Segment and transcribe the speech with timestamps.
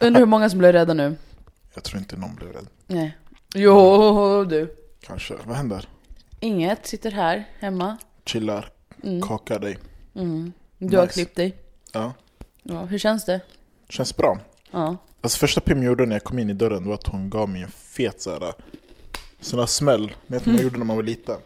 [0.00, 1.16] Undrar hur många som blev rädda nu.
[1.74, 2.66] Jag tror inte någon blev rädd.
[2.86, 3.16] Nej.
[3.54, 4.76] Jo, du.
[5.00, 5.34] Kanske.
[5.44, 5.88] Vad händer?
[6.40, 7.96] Inget, sitter här hemma.
[8.26, 8.70] Chillar,
[9.28, 9.78] kakar dig.
[10.78, 11.12] Du har Nice.
[11.14, 11.56] klippt dig.
[11.92, 12.12] Ja.
[12.62, 13.40] Ja, hur känns det?
[13.88, 14.38] Känns bra.
[14.70, 14.96] Ja.
[15.20, 17.62] Alltså första Pim gjorde när jag kom in i dörren var att hon gav mig
[17.62, 18.52] en fet såhär,
[19.40, 20.12] sån där smäll.
[20.26, 21.36] Vet man gjorde när man var liten?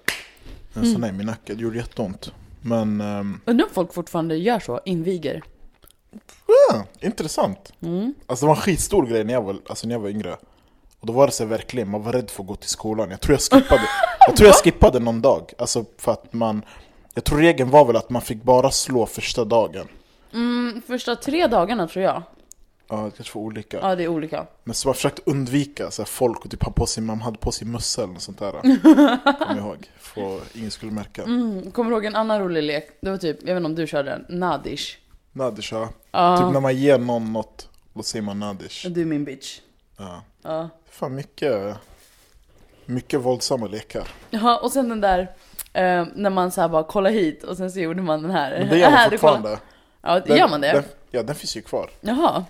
[0.74, 2.32] En sån där i min nacke, det gjorde jätteont.
[2.62, 5.42] Men, um, Undrar om folk fortfarande gör så, inviger.
[7.00, 7.72] Intressant.
[8.26, 10.36] Alltså det var en skitstor grej när jag var, alltså, när jag var yngre.
[11.00, 13.10] Och då var det så verkligen, man var rädd för att gå till skolan.
[13.10, 13.82] Jag tror jag skippade,
[14.26, 15.52] jag tror jag skippade någon dag.
[15.58, 16.64] Alltså för att man,
[17.14, 19.88] jag tror regeln var väl att man fick bara slå första dagen.
[20.32, 22.22] Mm, första tre dagarna tror jag.
[22.88, 23.78] Ja, det kanske var olika.
[23.82, 24.46] Ja, det är olika.
[24.64, 27.38] Men så man försökte undvika så här, folk och typ ha på sig, man hade
[27.38, 28.52] på sig mössa eller något sånt där.
[29.38, 29.90] Kommer jag ihåg.
[29.98, 31.22] För ingen skulle märka.
[31.22, 32.88] Mm, kommer du ihåg en annan rolig lek?
[33.00, 34.98] Det var typ, jag vet inte om du körde den, Nadish.
[35.36, 35.88] Nadisha.
[36.12, 36.36] Ja.
[36.36, 38.86] Typ när man ger någon något, då säger man nadish.
[38.88, 39.60] Du är min bitch.
[39.96, 40.22] Ja.
[40.42, 40.68] Ja.
[40.90, 41.76] Fan mycket,
[42.86, 44.08] mycket våldsamma lekar.
[44.30, 45.20] Jaha, och sen den där,
[45.72, 48.58] eh, när man så här bara kollar hit och sen så gjorde man den här.
[48.58, 49.58] Men det gör man fortfarande.
[50.02, 50.72] Ja, Den- gör man det?
[50.72, 51.90] Den, ja, den finns ju kvar.
[52.00, 52.44] Jaha.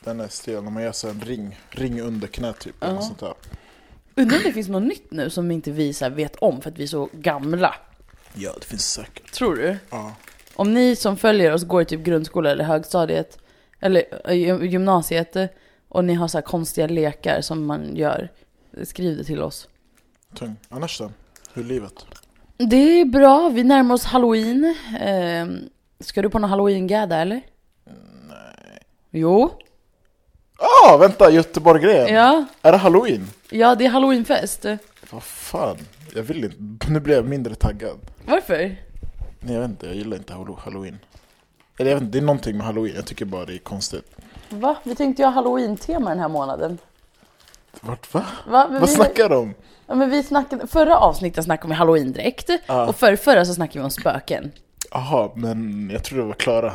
[0.00, 2.82] Den är stel när man gör så en ring, ring under knät typ.
[2.84, 3.34] Eller något sånt där.
[4.16, 6.78] Undrar om det finns något nytt nu som inte vi så vet om för att
[6.78, 7.74] vi är så gamla.
[8.34, 9.32] Ja, det finns säkert.
[9.32, 9.78] Tror du?
[9.90, 10.12] Ja.
[10.54, 13.38] Om ni som följer oss går i typ grundskola eller högstadiet
[13.80, 15.46] eller eh, gy- gymnasiet eh,
[15.88, 18.28] och ni har så här konstiga lekar som man gör,
[18.84, 19.68] skriv det till oss.
[20.38, 20.56] Tung.
[20.68, 21.10] Annars då?
[21.54, 22.06] Hur är livet?
[22.56, 24.74] Det är bra, vi närmar oss halloween.
[25.00, 25.46] Eh,
[26.00, 27.40] ska du på någon halloween-gädda eller?
[28.28, 28.78] Nej.
[29.10, 29.50] Jo.
[30.86, 31.30] Ah, vänta!
[31.30, 32.14] Göteborg-grejen!
[32.14, 32.44] Ja.
[32.62, 33.26] Är det halloween?
[33.50, 34.64] Ja, det är halloweenfest.
[35.10, 35.76] Vad fan?
[36.14, 36.90] Jag vill inte.
[36.90, 37.98] Nu blir jag mindre taggad.
[38.26, 38.76] Varför?
[39.46, 39.86] Jag vet inte.
[39.86, 40.98] Jag gillar inte hallo- halloween.
[41.78, 42.94] Eller jag vet inte, det är någonting med halloween.
[42.96, 44.10] Jag tycker bara det är konstigt.
[44.48, 44.76] Va?
[44.84, 46.78] Vi tänkte ju ha halloween-tema den här månaden.
[47.80, 48.26] Vart, va?
[48.48, 48.66] Va?
[48.70, 49.54] Vad vi, snackar du om?
[49.86, 52.86] Ja, men vi snackade, förra avsnittet snackade vi halloween-dräkt Ja.
[52.86, 54.52] och förra, förra så snackade vi om spöken.
[54.90, 56.72] Jaha, men jag tror det var Klara.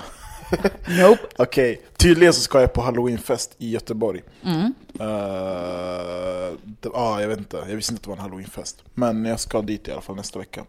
[0.99, 1.21] Nope.
[1.37, 4.21] Okej, tydligen så ska jag på halloweenfest i Göteborg.
[4.43, 4.61] Mm.
[5.01, 8.83] Uh, det, ah, jag vet inte, jag visste inte att det var en halloweenfest.
[8.93, 10.63] Men jag ska dit i alla fall nästa vecka.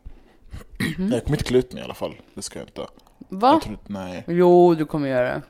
[0.99, 1.13] Mhm.
[1.13, 2.87] Jag kommer inte klä ut mig i alla fall, det ska jag inte.
[3.29, 3.53] Va?
[3.53, 4.25] Jag tror, nej.
[4.29, 5.43] Jo, du kommer göra det.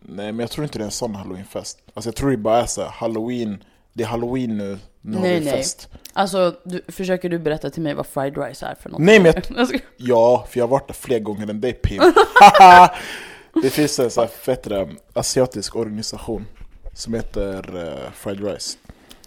[0.00, 1.78] nej, men jag tror inte det är en sån halloweenfest.
[1.94, 5.22] Alltså jag tror det bara är så här, halloween, det är halloween nu, nu har
[5.22, 5.54] Nej, vi nej.
[5.56, 5.88] fest.
[6.12, 9.00] Alltså, du, försöker du berätta till mig vad fried rice är för något?
[9.00, 9.80] Nej, men jag-.
[9.96, 12.02] Ja, för jag har varit där fler gånger än dig Pim.
[13.62, 14.66] det finns en så här fett
[15.12, 16.46] asiatisk organisation
[16.94, 18.78] som heter uh, Fried Rice.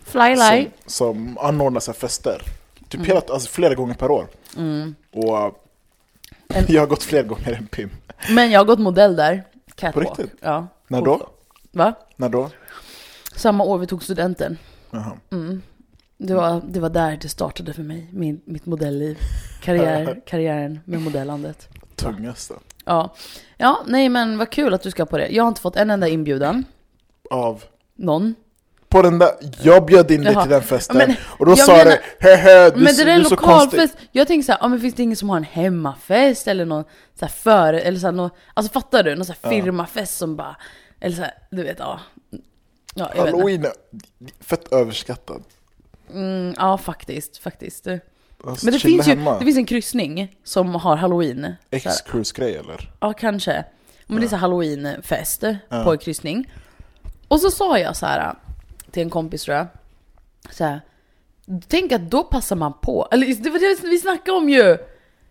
[0.06, 2.42] Fly Som, som anordnar så här fester.
[2.90, 3.06] Typ Mm.
[3.08, 4.28] hela, alltså flera gånger per år.
[5.14, 5.60] Och
[6.48, 7.90] En- jag har gått fler gånger än Pim.
[8.30, 9.44] Men jag har gått modell där.
[9.76, 10.08] Catwalk.
[10.08, 10.40] På riktigt?
[10.42, 10.68] Ja.
[10.88, 11.30] När då?
[11.72, 11.94] Va?
[12.16, 12.50] När då?
[13.36, 14.58] Samma år vi tog studenten.
[14.92, 15.18] Jaha.
[16.18, 19.18] Det var, det var där det startade för mig, min, mitt modellliv.
[19.62, 21.70] Karriär, karriären med modellandet.
[21.96, 22.54] Tungaste.
[22.86, 23.16] Ja.
[23.58, 25.28] ja, nej men vad kul att du ska på det.
[25.28, 26.66] Jag har inte fått en enda inbjudan.
[27.30, 27.64] Av
[27.96, 28.36] Någon.
[28.94, 29.32] På den där,
[29.62, 32.96] jag bjöd in dig till den festen Men och då sa du hehe, du, Men
[32.96, 33.80] det du är en är så konstig.
[33.80, 33.98] lokalfest.
[34.12, 36.84] Jag tänker såhär, ja men finns det ingen som har en hemmafest eller någon
[37.20, 39.16] så här före, eller så här, någon, alltså fattar du?
[39.16, 40.56] Någon så här firmafest som bara,
[41.00, 42.00] eller så här, du vet ja.
[42.96, 43.12] Ja.
[43.18, 43.72] Halloween är
[44.40, 45.44] fett överskattad.
[46.14, 47.88] Mm, ja faktiskt, faktiskt.
[47.88, 49.40] Alltså, Men det finns ju, hemma.
[49.40, 51.56] det finns en kryssning som har halloween.
[51.72, 52.92] X-cruise-grej eller?
[53.00, 53.66] Ja, kanske.
[54.08, 56.52] Men det är så halloweenfest på en kryssning.
[57.28, 58.36] Och så sa jag så här
[58.94, 59.68] till en kompis tror jag.
[60.52, 60.82] Så här,
[61.68, 63.08] Tänk att då passar man på.
[63.12, 64.78] Eller det var det vi snackade om ju!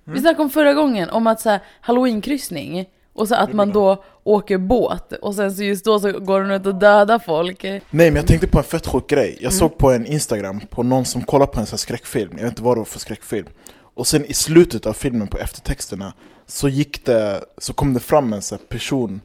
[0.05, 2.87] Vi snackade om förra gången, om att så här, halloweenkryssning.
[3.13, 5.13] Och så att man då åker båt.
[5.13, 7.63] Och sen så just då så går den ut och dödar folk.
[7.63, 9.39] Nej men jag tänkte på en fett sjuk grej.
[9.41, 12.43] Jag såg på en Instagram på någon som kollar på en sån här skräckfilm, jag
[12.43, 13.47] vet inte vad det var för skräckfilm.
[13.95, 16.13] Och sen i slutet av filmen på eftertexterna
[16.47, 19.21] så gick det, så kom det fram en sån person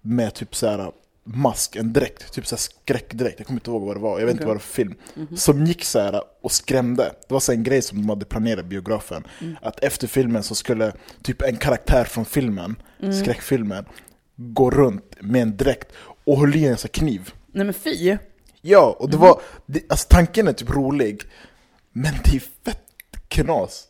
[0.00, 0.90] med typ så här
[1.26, 4.46] mask, en dräkt, typ skräckdräkt, jag kommer inte ihåg vad det var, jag vet inte
[4.46, 4.94] vad det var för film.
[5.36, 7.02] Som gick så här och skrämde.
[7.28, 9.24] Det var så en grej som de hade planerat biografen.
[9.62, 10.92] Att efter filmen så skulle
[11.22, 12.76] typ en karaktär från filmen,
[13.22, 13.84] skräckfilmen,
[14.36, 15.92] gå runt med en dräkt
[16.24, 17.30] och höll i en sån kniv.
[17.52, 18.16] Nej men fy!
[18.60, 21.22] Ja, och det var, det, alltså tanken är typ rolig,
[21.92, 22.85] men det är fett
[23.44, 23.84] knas.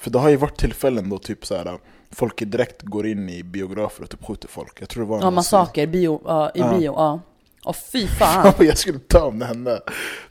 [0.00, 1.78] För det har ju varit tillfällen då typ så här
[2.12, 4.80] folk direkt går in i biografer och typ skjuter folk.
[4.82, 6.72] Jag tror det var Ja, massaker, bio, ja, i Ja.
[6.78, 7.20] bio, ja.
[7.64, 8.52] Åh fy fan.
[8.58, 9.80] jag skulle ta om det hände.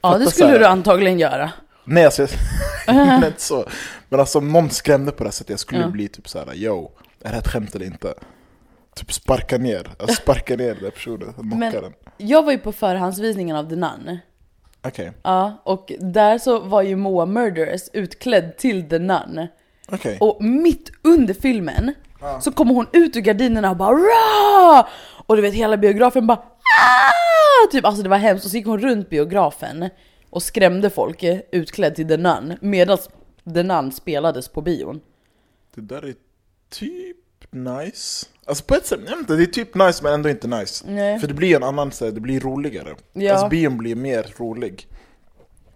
[0.02, 1.52] Ja det skulle du antagligen göra.
[1.84, 2.28] Nej alltså,
[2.88, 3.66] jag inte så.
[4.10, 5.88] Men alltså om någon skrämde på det här sättet, jag skulle Ja.
[5.88, 8.14] bli typ så här: yo, är det här ett skämt eller inte?
[8.96, 11.94] typ sparka ner, alltså sparka ner den personen, knocka den.
[12.18, 14.18] Jag var ju på förhandsvisningen av The Nun.
[14.84, 19.48] Okej, Ja, och där så var ju Moa Murderers utklädd till The Nun.
[19.92, 20.18] okej.
[20.22, 21.94] Och mitt under filmen
[22.42, 24.88] så kommer hon ut ur gardinerna och bara Rah!
[25.26, 28.66] Och du vet hela biografen bara "Ah!" Typ alltså det var hemskt och så gick
[28.66, 29.90] hon runt biografen
[30.30, 32.98] och skrämde folk eh, utklädd till The Nun medan
[33.54, 35.02] The Nun spelades på bion.
[35.76, 36.16] Det där är
[36.70, 37.18] typ
[37.52, 38.26] nice.
[38.50, 40.86] Alltså på ett sätt, jag vet inte, det är typ nice men ändå inte nice.
[40.88, 41.20] Nej.
[41.20, 42.96] För det blir en annan, så här, det blir roligare.
[43.14, 43.32] Ja.
[43.34, 44.88] Alltså bion blir mer rolig.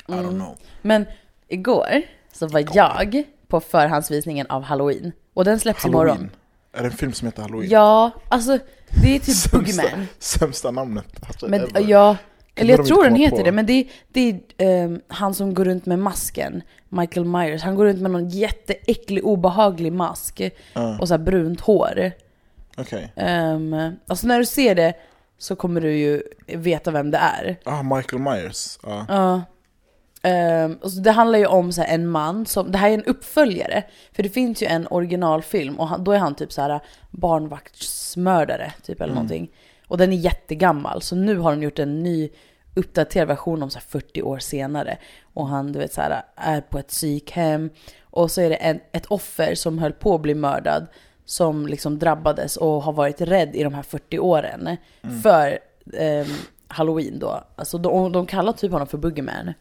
[0.08, 0.26] I Mm.
[0.26, 0.58] don't know.
[0.82, 1.06] Men
[1.48, 2.02] igår
[2.34, 6.08] så var jag på förhandsvisningen av Halloween och den släpps imorgon.
[6.10, 6.32] Halloween.
[6.74, 7.70] Är det en film som heter Halloween?
[7.70, 8.60] Ja, alltså
[9.04, 10.08] det är typ sämsta, Boogeyman.
[10.20, 11.06] sämsta namnet.
[11.28, 11.82] Alltså, Men ever.
[11.90, 12.18] ja,
[12.56, 13.44] eller jag de tror inte den komma heter på?
[13.44, 17.62] det, men det, det är ehm, han som går runt med masken, Michael Myers.
[17.64, 20.42] Han går runt med någon jätteäcklig, obehaglig mask
[21.00, 22.12] och så här brunt hår.
[22.78, 23.14] Okej.
[23.16, 24.94] Um, alltså när du ser det
[25.38, 27.58] så kommer du ju veta vem det är.
[27.64, 28.80] Ah, Michael Myers.
[28.84, 29.06] Ja.
[29.08, 29.42] Ja.
[30.24, 32.94] Ehm, och så det handlar ju om så här, en man som, det här är
[32.94, 33.84] en uppföljare.
[34.12, 36.80] För det finns ju en originalfilm och han, då är han typ så här
[37.12, 39.52] barnvaktsmördare typ eller någonting.
[39.88, 42.30] Och den är jättegammal så nu har de gjort en ny
[42.76, 44.98] uppdaterad version om så här 40 år senare.
[45.34, 47.70] Och han du vet så här, är på ett psykhem
[48.02, 50.88] och så är det en, ett offer som höll på att bli mördad
[51.26, 54.78] som liksom drabbades och har varit rädd i de här 40 åren
[55.24, 55.60] för
[55.94, 56.28] ehm,
[56.68, 57.44] halloween då.
[57.56, 59.54] Alltså de, de kallar typ honom för Boogeyman.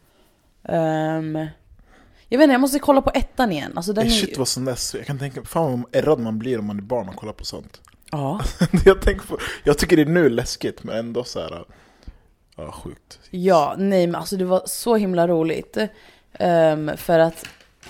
[0.63, 1.35] Ehm,
[2.29, 3.71] jag vet inte, jag måste kolla på ettan igen.
[3.75, 4.35] Alltså den Eh, är Shit ju...
[4.37, 7.09] vad sån där, jag kan tänka, fan vad ärrad man blir om man är barn
[7.09, 7.81] och kollar på sånt.
[8.11, 8.41] Ja.
[8.85, 11.65] jag, tänker på, jag tycker det är nu läskigt men ändå så här.
[12.55, 13.19] Ja, sjukt.
[13.29, 15.77] ja, nej men alltså det var så himla roligt.
[16.33, 17.45] Ehm, för att,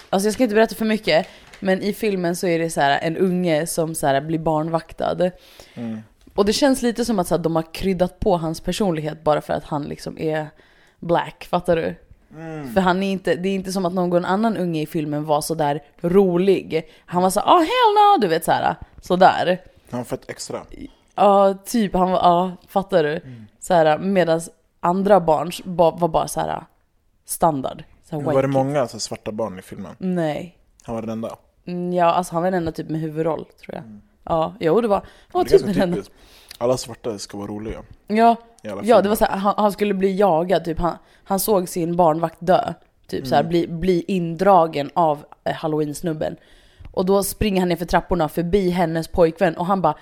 [0.10, 1.28] alltså jag ska inte berätta för mycket,
[1.64, 5.32] men i filmen så är det så här en unge som så här blir barnvaktad.
[5.74, 6.00] Mm.
[6.36, 9.42] Och det känns lite som att så här, de har kryddat på hans personlighet bara
[9.42, 10.48] för att han liksom är
[11.00, 11.96] black, fattar du?
[12.36, 12.74] Mm.
[12.74, 15.42] För han är inte, det är inte som att någon annan unge i filmen var
[15.42, 16.90] så där rolig.
[17.06, 19.62] Han var så ah hell no, du vet såhär, sådär.
[19.90, 20.62] Han har fett extra.
[21.16, 23.18] Ja, typ, han var, ja, fattar du?
[23.18, 23.46] Mm.
[23.60, 24.42] Såhär, medan
[24.80, 26.64] andra barn ba, var bara såhär
[27.26, 27.84] standard.
[28.04, 29.96] Så här, Var det många alltså, svarta barn i filmen?
[29.98, 30.58] Nej.
[30.84, 31.38] Han var den enda.
[31.66, 33.84] Mm, Ja, alltså han var den enda typ med huvudroll, tror jag.
[34.24, 35.60] Ja, jo det var, han var Mm.
[35.60, 36.02] Typ den enda.
[36.58, 37.84] Alla svarta ska vara roliga.
[38.08, 38.36] Ja,
[38.84, 40.80] Ja, det var så här, han, han skulle bli jagad, typ.
[40.80, 42.74] han, han såg sin barnvakt dö.
[43.08, 46.36] Typ så här, bli, bli indragen av eh, halloween-snubben.
[46.92, 49.96] Och då springer han ner för trapporna förbi hennes pojkvän och han bara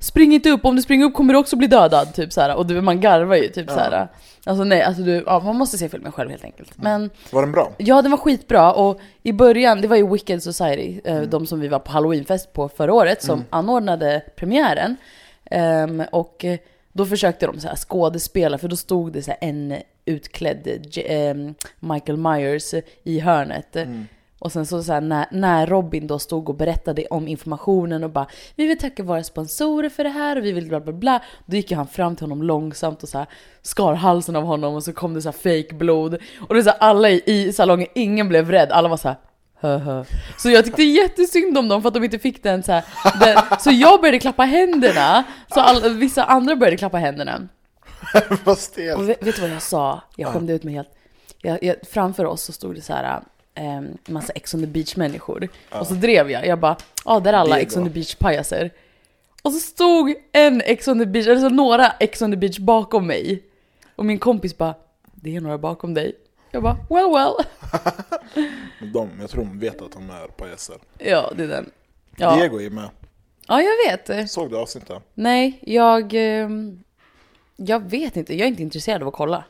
[0.00, 2.14] Spring inte upp, om du springer upp kommer du också bli dödad.
[2.14, 2.56] Typ så här.
[2.56, 4.08] Och du, man garvar ju typ så här.
[4.44, 6.72] Alltså nej, alltså du, ja, man måste se filmen själv helt enkelt.
[6.76, 7.72] Men Var den bra?
[7.78, 11.60] Ja, den var skitbra och i början, det var ju Wicked Society, eh, de som
[11.60, 14.96] vi var på halloweenfest på förra året, som anordnade premiären.
[15.50, 16.58] Ehm, och eh,
[16.92, 19.74] då försökte de så här skådespela, för då stod det så en
[20.04, 22.74] utklädd J- ehm, Michael Myers
[23.04, 23.76] i hörnet.
[24.38, 28.10] Och sen så, så här, när, när Robin då stod och berättade om informationen och
[28.10, 28.26] bara
[28.56, 31.22] Vi vill tacka våra sponsorer för det här och vi vill bla bla bla.
[31.46, 33.26] Då gick han fram till honom långsamt och så här,
[33.62, 36.18] skar halsen av honom och så kom det så här fake blod.
[36.48, 39.16] Och det så här, alla i, i salongen, ingen blev rädd, alla var så här.
[40.38, 42.84] Så jag tyckte jättesynd om dem för att de inte fick den så här.
[43.20, 47.48] Den, så jag började klappa händerna, så all, vissa andra började klappa händerna.
[48.44, 48.98] Vad stelt.
[48.98, 50.02] Och vet, vet du vad jag sa?
[50.16, 50.90] Jag skämde ut mig helt.
[51.42, 53.20] Jag, jag, framför oss så stod det så här
[53.60, 55.48] um, massa Ex on the beach människor.
[55.70, 56.46] Och så drev jag.
[56.46, 57.58] Jag bara, ja ah, där är alla.
[57.60, 58.70] Ex on the beach pajaser.
[59.42, 62.58] Och så stod en Ex on the beach, eller så några Ex on the beach
[62.58, 63.42] bakom mig.
[63.96, 64.74] Och min kompis bara,
[65.14, 66.14] det är några bakom dig.
[66.50, 67.34] Jag bara, well well.
[68.92, 70.76] De, jag tror de vet att de är pajaser.
[70.98, 71.70] Ja, det är den.
[72.16, 72.88] Ja, Diego är med.
[73.48, 74.30] ja jag vet.
[74.30, 75.02] Såg du avsnittet?
[75.14, 76.12] Nej, jag...
[76.14, 76.82] ehm,
[77.56, 79.44] Jag vet inte, jag är inte intresserad av att kolla.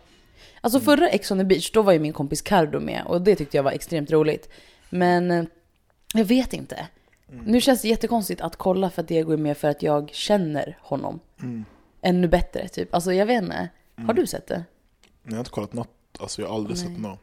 [0.61, 3.37] Alltså förra Ex on the beach, då var ju min kompis Cardo med och det
[3.37, 4.49] tyckte jag var extremt roligt.
[4.91, 5.45] Men eh,
[6.15, 6.87] jag vet inte.
[7.45, 10.79] Nu känns det jättekonstigt att kolla för att Diego är med för att jag känner
[10.81, 11.21] honom.
[12.03, 12.95] Ännu bättre, typ.
[12.95, 13.69] Alltså jag vet inte.
[14.07, 14.65] Har du sett det?
[15.25, 15.89] Jag har inte kollat något,
[16.19, 17.19] alltså jag har aldrig sett något.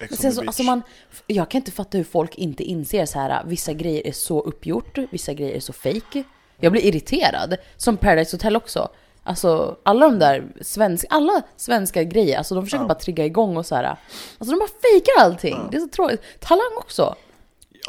[0.00, 0.82] Ex sen så, alltså man,
[1.26, 3.44] jag kan inte fatta hur folk inte inser så här.
[3.44, 6.24] vissa grejer är så uppgjort, vissa grejer är så fake.
[6.60, 7.56] Jag blir irriterad.
[7.76, 8.88] Som Paradise Hotel också.
[9.24, 13.66] Alltså alla de där svenska, alla svenska grejer, alltså de försöker bara trigga igång och
[13.66, 13.84] så här.
[13.84, 13.96] Alltså
[14.38, 15.68] de bara fejkar allting.
[15.70, 16.22] Det är så tråkigt.
[16.40, 17.14] Talang också.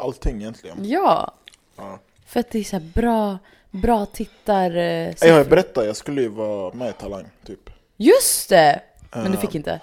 [0.00, 0.76] Allting egentligen.
[0.88, 1.34] Ja.
[1.76, 1.98] Ja.
[2.26, 3.38] För att det är så bra,
[3.70, 4.76] bra tittar...
[4.76, 7.70] Eh, Jag har berättat, jag skulle ju vara med i Talang, typ.
[7.96, 8.80] Just det!
[9.12, 9.80] Men du Eh, fick inte?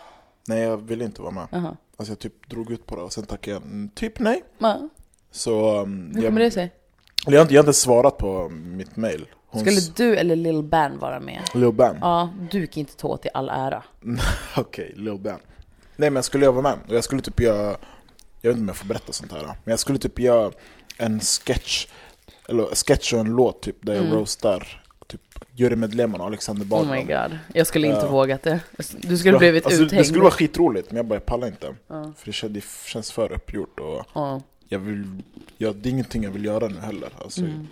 [0.48, 1.48] Nej, jag ville inte vara med.
[1.51, 1.77] Jaha.
[1.98, 4.43] Alltså jag typ drog ut på det och sen tackade jag typ nej.
[4.58, 4.89] Ja.
[5.31, 5.81] Så...
[5.81, 6.72] um, Hur jag, kommer det sig?
[7.25, 10.63] jag, har inte, jag har inte svarat på mitt mail Hon Skulle du eller Lil
[10.63, 11.41] Ban vara med?
[11.53, 11.98] Lil Bam?
[12.01, 13.84] Ja, du kan inte ta till all ära.
[14.58, 15.39] Okej, Lil Bam.
[15.96, 17.77] Nej men skulle jag vara med, jag skulle typ göra,
[18.41, 20.51] jag vet inte om jag får berätta sånt här, men jag skulle typ göra
[20.98, 21.88] en sketch,
[22.50, 24.17] eller sketch och en låt typ, där jag Mm.
[24.17, 25.22] roastar typ
[25.55, 26.98] jurymedlemmarna och Alexander Oh Bardman.
[26.98, 27.38] my god.
[27.53, 28.12] Jag skulle inte Ja.
[28.12, 28.60] vågat det.
[29.01, 30.01] Du skulle blivit alltså, uthängd.
[30.01, 31.75] Det skulle vara skitroligt, men jag bara jag pallar inte.
[31.88, 32.13] Ja.
[32.17, 34.41] För det känns, det känns för uppgjort och Ja.
[34.67, 35.22] jag vill,
[35.58, 37.10] jag, det är ingenting jag vill göra nu heller.
[37.24, 37.67] Alltså, Mm.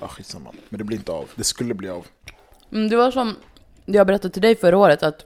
[0.00, 0.50] Ja, skitsamma.
[0.68, 1.30] Men det blir inte av.
[1.34, 2.06] Det skulle bli av.
[2.72, 3.36] Mm, det var som
[3.84, 5.24] jag berättade till dig förra året att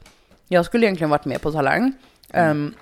[0.48, 1.92] jag skulle egentligen varit med på Talang.
[2.30, 2.74] ehm,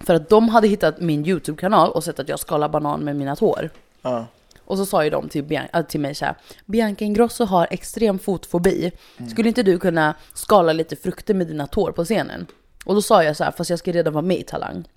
[0.00, 3.36] för att de hade hittat min YouTube-kanal och sett att jag skalar banan med mina
[3.36, 3.70] tår.
[4.02, 4.26] Ja.
[4.64, 6.34] Och så sa ju de till, Bian- äh, till mig såhär,
[6.66, 8.92] Bianca Ingrosso har extrem fotfobi.
[9.30, 12.46] Skulle inte du kunna skala lite frukter med dina tår på scenen?
[12.84, 14.88] Och då sa jag så här, fast jag ska redan vara med i Talang.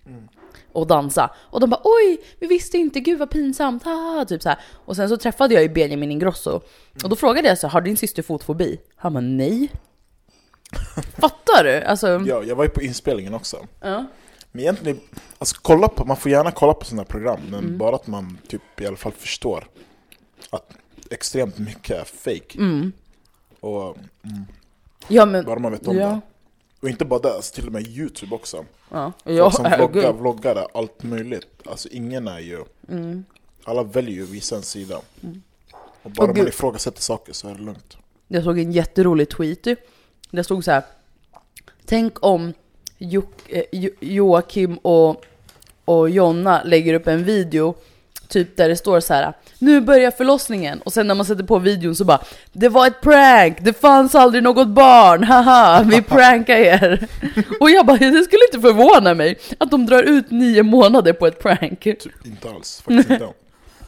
[0.73, 1.29] Och dansa.
[1.37, 4.59] Och de bara oj, vi visste inte, gud vad pinsamt, haha, typ så här.
[4.85, 6.61] Och sen så träffade jag ju Benjamin Ingrosso.
[7.03, 8.79] Och då frågade jag så har din syster fotfobi?
[8.95, 9.71] Han bara nej.
[11.19, 11.81] Fattar du?
[11.81, 13.57] Alltså, ja, jag var ju på inspelningen också.
[13.81, 14.05] ja.
[14.53, 14.99] Men egentligen,
[15.37, 17.77] alltså kolla på, man får gärna kolla på sådana här program, men Mm.
[17.77, 19.67] bara att man typ i alla fall förstår
[20.49, 20.73] att
[21.09, 22.57] extremt mycket är fake.
[22.57, 22.91] Mm.
[23.59, 24.45] Och mm,
[25.07, 26.07] Ja men, bara man vet om ja.
[26.07, 26.21] det.
[26.81, 28.65] Och inte bara det, alltså till och med Youtube också.
[28.89, 31.47] Ja, Folk ja som vloggar, vloggare, allt möjligt.
[31.65, 33.25] Alltså ingen är ju, Mm.
[33.63, 34.97] alla väljer ju att visa en sida.
[36.03, 37.97] Och bara Åh, man ifrågasätter saker så är det lugnt.
[38.27, 39.67] Jag såg en jätterolig tweet.
[40.31, 40.83] Det stod så här.
[41.85, 42.53] Tänk om
[42.97, 45.25] jo, eh, jo, Joakim och,
[45.85, 47.75] och Jonna lägger upp en video
[48.31, 49.33] Typ där det står så här.
[49.59, 52.19] Nu börjar förlossningen och sen när man sätter på videon så bara
[52.51, 57.07] Det var ett prank, det fanns aldrig något barn, haha, vi prankar er.
[57.59, 61.27] Och jag bara, det skulle inte förvåna mig att de drar ut nio månader på
[61.27, 61.79] ett prank.
[61.83, 63.27] Typ inte alls, faktiskt inte.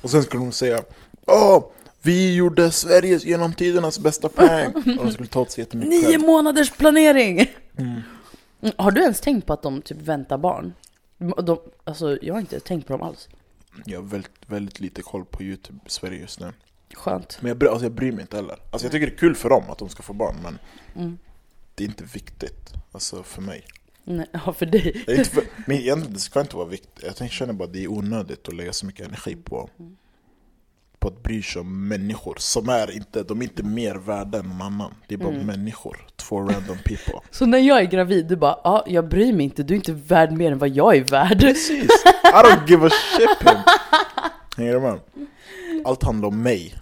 [0.01, 0.79] Och sen skulle de säga
[1.27, 1.63] Åh,
[2.01, 4.75] vi gjorde Sveriges genom tidernas bästa prank.
[4.75, 6.21] Och de skulle ta åt sig jättemycket Nio själv.
[6.21, 7.51] månaders planering!
[7.77, 8.01] Mm,
[8.77, 10.73] Har du ens tänkt på att de typ väntar barn?
[11.43, 13.27] De, alltså jag har inte tänkt på dem alls.
[13.85, 16.53] Jag har väldigt, väldigt lite koll på Youtube i Sverige just nu.
[16.93, 17.37] Skönt.
[17.41, 18.57] Men jag, bry- alltså jag bryr mig inte heller.
[18.71, 20.59] Alltså jag tycker det är kul för dem att de ska få barn, men
[20.95, 21.17] Mm.
[21.75, 22.73] det är inte viktigt.
[22.91, 23.65] Alltså för mig.
[24.03, 25.03] Nej, ja, för dig.
[25.05, 27.03] Det är inte för, men egentligen det ska inte vara viktigt.
[27.03, 29.69] Jag tänker- känner bara att det är onödigt att lägga så mycket energi på,
[31.03, 34.45] på att bry sig om människor som är inte, de är inte mer värda än
[34.45, 34.93] någon annan.
[35.07, 36.07] Det är bara människor.
[36.15, 37.13] Två random people.
[37.31, 39.93] Så när jag är gravid, du bara ja, jag bryr mig inte, du är inte
[39.93, 41.39] värd mer än vad jag är värd.
[41.39, 41.91] Precis!
[42.23, 43.57] I don't give a shit pim.
[44.57, 44.99] Hänger du med?
[45.85, 46.75] Allt handlar om mig.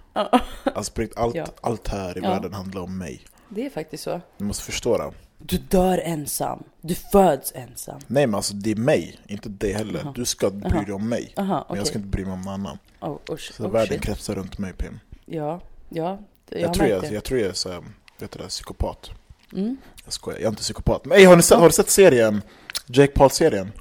[0.75, 2.30] Alltså allt, allt här i Ja.
[2.30, 3.22] världen handlar om mig.
[3.50, 4.22] Det är faktiskt så.
[4.38, 5.12] Du måste förstå det.
[5.45, 8.00] Du dör ensam, du föds ensam.
[8.07, 10.12] Nej men alltså det är mig, inte dig heller.
[10.15, 11.33] Du ska bry dig om mig.
[11.38, 11.77] Aha, Men okej.
[11.77, 12.77] jag ska inte bry mig om någon annan.
[13.00, 14.01] Oh, usch, Så oh, världen shit.
[14.01, 15.00] kretsar runt mig Pim.
[15.25, 16.19] Ja, ja.
[16.50, 17.83] Jag, har tror jag, jag tror jag är såhär,
[18.19, 19.10] vet du det, psykopat.
[19.53, 19.77] Mm.
[20.03, 21.05] Jag skojar, jag är inte psykopat.
[21.05, 22.41] Men ey, har, ni sett, har du sett serien?
[22.88, 23.71] Jake Paul-serien?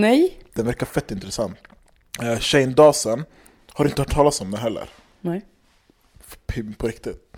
[0.00, 0.38] Nej.
[0.54, 1.56] Den verkar fett intressant.
[2.22, 3.24] Uh, Shane Dawson,
[3.72, 4.88] har du inte hört talas om den heller?
[5.20, 5.44] Nej.
[6.46, 7.36] Pim, på riktigt.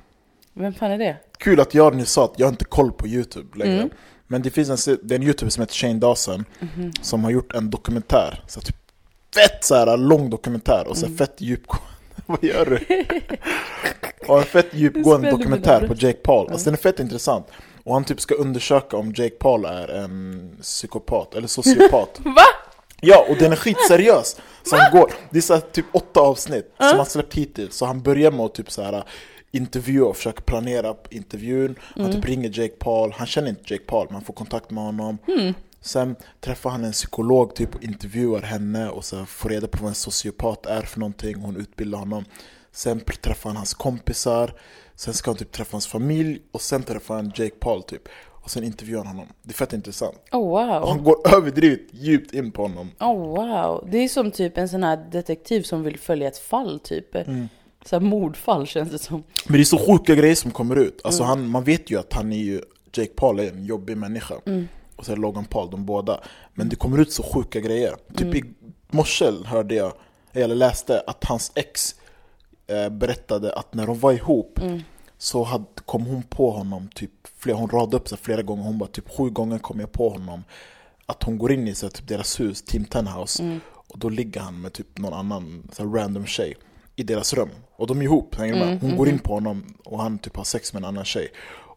[0.59, 1.17] Vem fan är det?
[1.39, 3.77] Kul att jag nu sa att jag har inte koll på Youtube längre.
[3.77, 3.91] Mm.
[4.27, 6.93] Men det finns en, det är en Youtuber som heter Shane Dawson Mhm.
[7.03, 8.45] som har gjort en dokumentär.
[8.47, 8.77] Så typ
[9.35, 11.19] fett så här, lång dokumentär och så Mm.
[11.19, 11.87] fett djupgående.
[12.27, 13.07] Vad gör du?
[14.29, 16.51] och en fett djupgående dokumentär på Jake Paul.
[16.51, 17.47] Alltså den är fett intressant.
[17.85, 22.21] Och han typ ska undersöka om Jake Paul är en psykopat eller sociopat.
[22.25, 22.43] Va?
[23.01, 24.37] Ja, och den är skitseriös!
[24.63, 27.87] Så han går, det är så här, typ åtta avsnitt som han släppt hittills, så
[27.87, 29.05] han börjar med att typ så här
[29.51, 31.75] intervjua och försöka planera intervjun.
[31.81, 35.19] Han typ ringer Jake Paul, han känner inte Jake Paul, man får kontakt med honom.
[35.81, 39.89] Sen träffar han en psykolog typ och intervjuar henne och så får reda på vad
[39.89, 42.25] en sociopat är för någonting, hon utbildar honom.
[42.73, 44.55] Sen träffar han hans kompisar,
[44.95, 48.03] sen ska han typ träffa hans familj och sen träffar han Jake Paul typ.
[48.49, 50.17] Och sen intervjuar han honom, det är fett intressant.
[50.33, 50.89] Oh och wow.
[50.89, 52.91] han går överdrivet djupt in på honom.
[53.01, 53.89] Oh wow.
[53.91, 57.15] Det är som typ en sån här detektiv som vill följa ett fall typ.
[57.15, 57.49] Mm.
[57.89, 59.23] Så mordfall känns det som.
[59.47, 61.01] Men det är så sjuka grejer som kommer ut.
[61.05, 64.35] Alltså han, man vet ju att han är ju, Jake Paul är en jobbig människa.
[64.97, 66.21] Och så är Logan Paul, de båda.
[66.55, 67.97] Men det kommer ut så sjuka grejer.
[68.17, 68.45] Typ i
[68.91, 69.93] morse hörde jag,
[70.33, 71.95] eller läste att hans ex
[72.67, 74.61] eh, berättade att när de var ihop
[75.19, 78.79] så hade, kom hon på honom typ flera, hon radade upp sig flera gånger, hon
[78.79, 80.45] bara typ sju gånger kom jag på honom
[81.07, 84.09] att hon går in i så här, typ deras hus, Team Ten House och då
[84.09, 86.55] ligger han med typ någon annan så här, random tjej
[86.99, 88.81] i deras rum och de är ihop, hänger med?
[88.81, 91.29] Hon går in på honom och han typ har sex med en annan tjej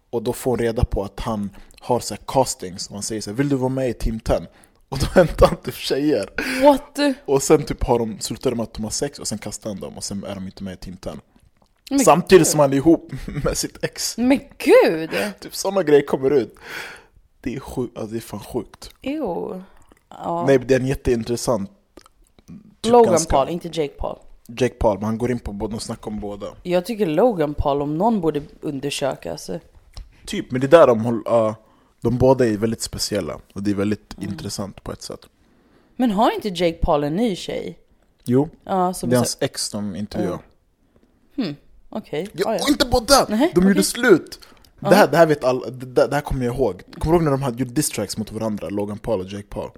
[0.09, 1.49] och då får hon reda på att han
[1.79, 4.47] har så castings och han säger så här, vill du vara med i Team Ten?
[4.89, 6.29] Och då hämtar han typ tjejer
[6.63, 6.97] What?
[7.25, 9.69] och sen typ har de, slutar de med att de har sex och sen kastar
[9.69, 11.13] han dem och sen är de inte med i Team 10
[11.89, 13.11] Men Samtidigt som han är ihop
[13.43, 14.17] med sitt ex.
[14.17, 15.09] Men gud!
[15.39, 16.55] Typ sådana grejer kommer ut.
[17.41, 18.89] Det är sjukt, alltså det är fan sjukt.
[19.01, 19.63] Ew.
[20.09, 20.43] Ja.
[20.47, 21.71] Nej, det är en jätteintressant...
[22.81, 24.17] typ Logan ganska- Paul, inte Jake Paul.
[24.57, 26.47] Jake Paul, men han går in på båda och snackar om båda.
[26.63, 29.49] Jag tycker Logan Paul om någon borde undersökas.
[30.25, 31.21] Typ, men det är där de håller...
[31.25, 31.55] ja,
[32.01, 34.29] de båda är väldigt speciella och det är väldigt Mm.
[34.31, 35.19] intressant på ett sätt.
[35.95, 37.77] Men har inte Jake Paul en ny tjej?
[38.25, 40.39] Jo, Ja, det är så- hans ex de intervjuar.
[41.89, 42.27] Okej.
[42.33, 42.59] Ja, Ah, ja.
[42.63, 43.25] och inte det!
[43.29, 43.83] Nej, de gjorde okej.
[43.83, 44.39] slut!
[44.79, 46.81] Det här, det här vet alla, det, det här kommer jag ihåg.
[46.99, 48.69] Kommer du ihåg när de hade gjort diss tracks mot varandra?
[48.69, 49.69] Logan Paul och Jake Paul?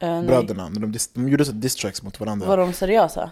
[0.00, 0.22] Nej.
[0.26, 2.46] Bröderna, när de, de gjorde så diss tracks mot varandra.
[2.48, 3.30] Var de seriösa?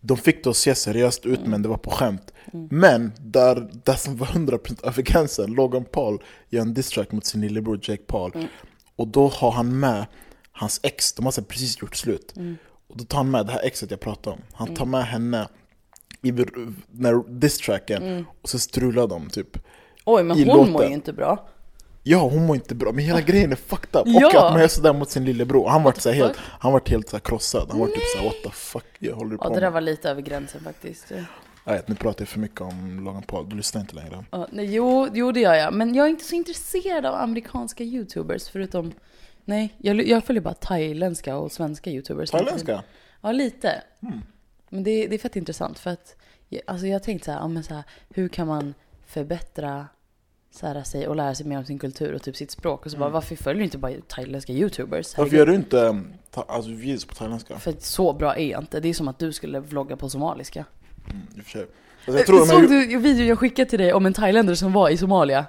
[0.00, 1.50] De fick det att se seriöst ut Mm.
[1.50, 2.32] men det var på skämt.
[2.70, 7.24] Men där, där som var 100% över gränsen, Logan Paul gör en diss track mot
[7.24, 8.32] sin lillebror Jake Paul.
[8.34, 8.46] Mm.
[8.96, 10.06] Och då har han med
[10.52, 12.36] hans ex, de har så precis gjort slut.
[12.36, 12.56] Mm.
[12.88, 14.42] Och då tar han med det här exet jag pratade om.
[14.52, 15.48] Han tar med henne
[16.22, 16.32] i
[16.90, 18.24] när diss tracken Mm.
[18.42, 19.58] och så strular de typ.
[20.04, 20.88] Oj, men hon mår låten.
[20.88, 21.48] ju inte bra.
[22.10, 24.06] Ja, hon mår inte bra, men hela grejen är fucked up.
[24.06, 24.46] Och Ja.
[24.46, 25.68] att man gör sådär mot sin lillebror.
[25.68, 27.68] Han vart så helt, han vart helt så krossad.
[27.70, 29.62] Han var typ såhär what the fuck, jag håller på Ja, det med?
[29.62, 31.12] där var lite över gränsen faktiskt.
[31.64, 34.24] Vet, nu pratar jag för mycket om Logan Paul, du lyssnar inte längre.
[34.30, 35.72] Ja, nej, jo, jo, det gör jag.
[35.74, 38.92] Men jag är inte så intresserad av amerikanska youtubers förutom...
[39.44, 42.30] Nej, jag, jag följer bara thailändska och svenska youtubers.
[42.30, 42.82] Thailändska?
[43.20, 43.82] Ja, lite.
[44.02, 44.20] Mm.
[44.68, 46.16] Men det, det är fett intressant för att
[46.66, 48.74] alltså jag har tänkt så här, ja, men så här, hur kan man
[49.06, 49.86] förbättra
[50.50, 52.92] så här, sig och lära sig mer om sin kultur och typ sitt språk och
[52.92, 55.18] så bara varför följer du inte bara thailändska youtubers?
[55.18, 57.58] Varför gör du inte um, ta, alltså, videos på thailändska?
[57.58, 58.80] För så bra är jag inte.
[58.80, 60.64] Det är som att du skulle vlogga på somaliska.
[61.10, 61.66] Mm, i och för sig.
[62.06, 64.56] Alltså, jag tror de Såg här, du videon jag skickade till dig om en thailändare
[64.56, 65.46] som var i Somalia?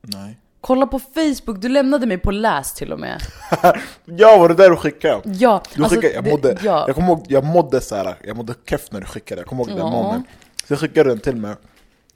[0.00, 0.38] Nej.
[0.60, 3.20] Kolla på Facebook, du lämnade mig på läs till och med.
[4.04, 5.20] Ja, var det där du skickade?
[5.24, 6.84] Ja, Du alltså, skickade, jag det- mådde, ja.
[6.86, 9.68] jag kommer ihåg, jag mådde såhär, jag mådde keff när du skickade, jag kommer ihåg
[9.70, 9.90] den Ja.
[10.02, 10.26] moment.
[10.66, 11.54] Så jag skickade den till mig.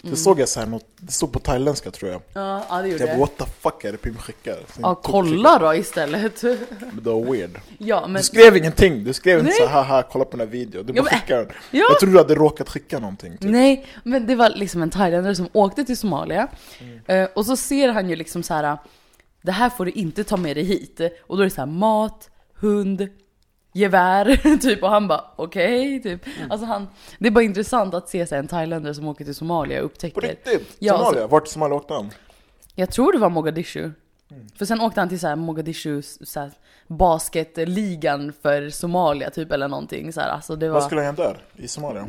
[0.04, 0.16] Mm.
[0.16, 2.22] såg jag såhär något, det stod på thailändska tror jag.
[2.32, 3.20] Ja, ja det gjorde Jag bara det.
[3.20, 4.54] what the fuck är det Pim skickar?
[4.54, 6.42] Sen Ja, tog- kolla då istället.
[6.42, 7.60] Men det var weird.
[7.78, 8.12] Ja, men...
[8.14, 9.58] Du skrev ingenting, du skrev inte Nej.
[9.60, 10.86] så haha kolla på den här videon.
[10.86, 11.52] Du Ja, bara men- skickade den.
[11.70, 11.84] Ja.
[11.90, 13.32] Jag trodde du hade råkat skicka någonting.
[13.38, 13.50] Typ.
[13.50, 16.48] Nej, men det var liksom en thailändare som åkte till Somalia.
[16.80, 17.00] Mm.
[17.06, 18.78] Eh, och så ser han ju liksom så här.
[19.42, 21.00] det här får du inte ta med dig hit.
[21.26, 23.08] Och då är det så här mat, hund,
[23.78, 24.82] gevär, typ.
[24.82, 26.26] Och han bara okej, typ.
[26.26, 26.50] Mm.
[26.50, 26.88] Alltså han,
[27.18, 29.94] det är bara intressant att se så en thailändare som åker till Somalia och På
[29.94, 30.20] upptäcker.
[30.20, 30.76] riktigt?
[30.78, 31.26] Ja, alltså- Somalia?
[31.26, 32.10] Vart i Somalia åkte han?
[32.74, 33.80] Jag tror det var Mogadishu.
[34.30, 34.46] Mm.
[34.58, 36.50] För sen åkte han till så här Mogadishu så här,
[36.86, 40.28] basketligan för Somalia typ eller någonting så här.
[40.28, 40.74] Alltså det var...
[40.74, 41.42] Vad skulle han göra där?
[41.56, 42.06] I Somalia?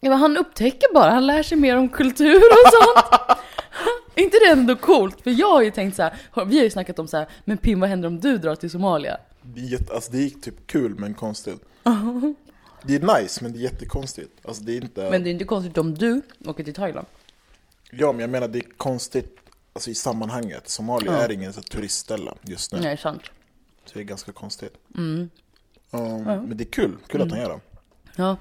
[0.00, 3.38] Ja, han upptäcker bara, han lär sig mer om kultur och sånt.
[4.14, 5.20] inte det ändå coolt?
[5.20, 6.12] För jag har ju tänkt så här,
[6.46, 8.70] vi har ju snackat om så här, men Pim vad händer om du drar till
[8.70, 9.16] Somalia?
[9.94, 11.60] Alltså, det är typ kul men konstigt.
[12.86, 14.30] Det är nice men det är jättekonstigt.
[14.46, 15.10] Alltså det är inte...
[15.10, 17.06] Men det är inte konstigt om du åker till Thailand.
[17.90, 19.36] Ja men jag menar det är konstigt
[19.72, 20.68] alltså, i sammanhanget.
[20.68, 21.18] Somalia Ja.
[21.18, 22.80] är ingen så turistställe just nu.
[22.80, 23.22] Nej, sant.
[23.84, 24.74] Så det är ganska konstigt.
[24.96, 25.30] Mm.
[25.90, 27.60] Um, Men det är kul, kul att han gör det.
[28.16, 28.36] Ja.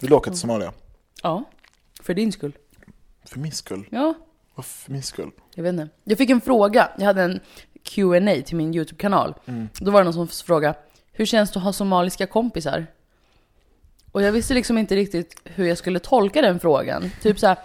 [0.00, 0.72] Vill du åka till Somalia?
[1.22, 1.44] ja,
[2.02, 2.52] för din skull.
[3.24, 3.86] För min skull?
[3.90, 4.14] Ja,
[4.54, 5.30] Varför för min skull?
[5.54, 5.88] jag vet inte.
[6.04, 7.40] Jag fick en fråga, jag hade en
[7.84, 9.34] Q&A till min YouTube-kanal.
[9.78, 10.74] Då var det någon som frågade,
[11.12, 12.86] hur känns det att ha somaliska kompisar?
[14.12, 17.10] Och jag visste liksom inte riktigt hur jag skulle tolka den frågan.
[17.22, 17.56] Typ så här,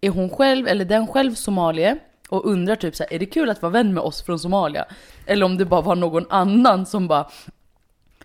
[0.00, 1.98] är hon själv, eller den själv somalier?
[2.28, 4.84] Och undrar typ så här, är det kul att vara vän med oss från Somalia?
[5.26, 7.30] Eller om det bara var någon annan som bara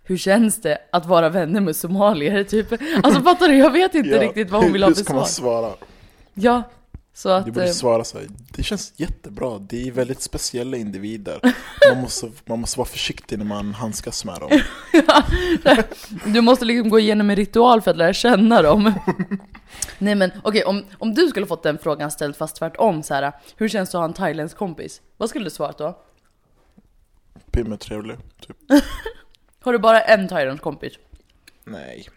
[0.04, 2.44] hur känns det att vara vänner med somalier?
[2.44, 2.68] Typ.
[3.04, 3.58] Alltså fattar du?
[3.58, 5.62] Jag vet inte Ja, riktigt vad hon vill ha Hur för ska man svar.
[5.62, 5.74] svara?
[6.34, 6.64] Ja,
[7.14, 7.46] så Du att...
[7.46, 8.28] borde eh, svara så här.
[8.50, 11.40] Det känns jättebra, det är väldigt speciella individer.
[11.90, 14.62] Man måste, man måste vara försiktig när man handskas med dem.
[16.26, 18.94] Du måste liksom gå igenom en ritual för att lära känna dem.
[19.98, 23.32] Nej men okej, om, om du skulle fått den frågan ställd fast tvärtom så här,
[23.56, 25.02] hur känns det att ha en thailändsk kompis?
[25.18, 25.98] Vad skulle du svarat då?
[27.52, 28.58] Pim är trevlig, typ.
[29.62, 30.94] Har du bara en thailändsk kompis?
[31.64, 32.10] Nej.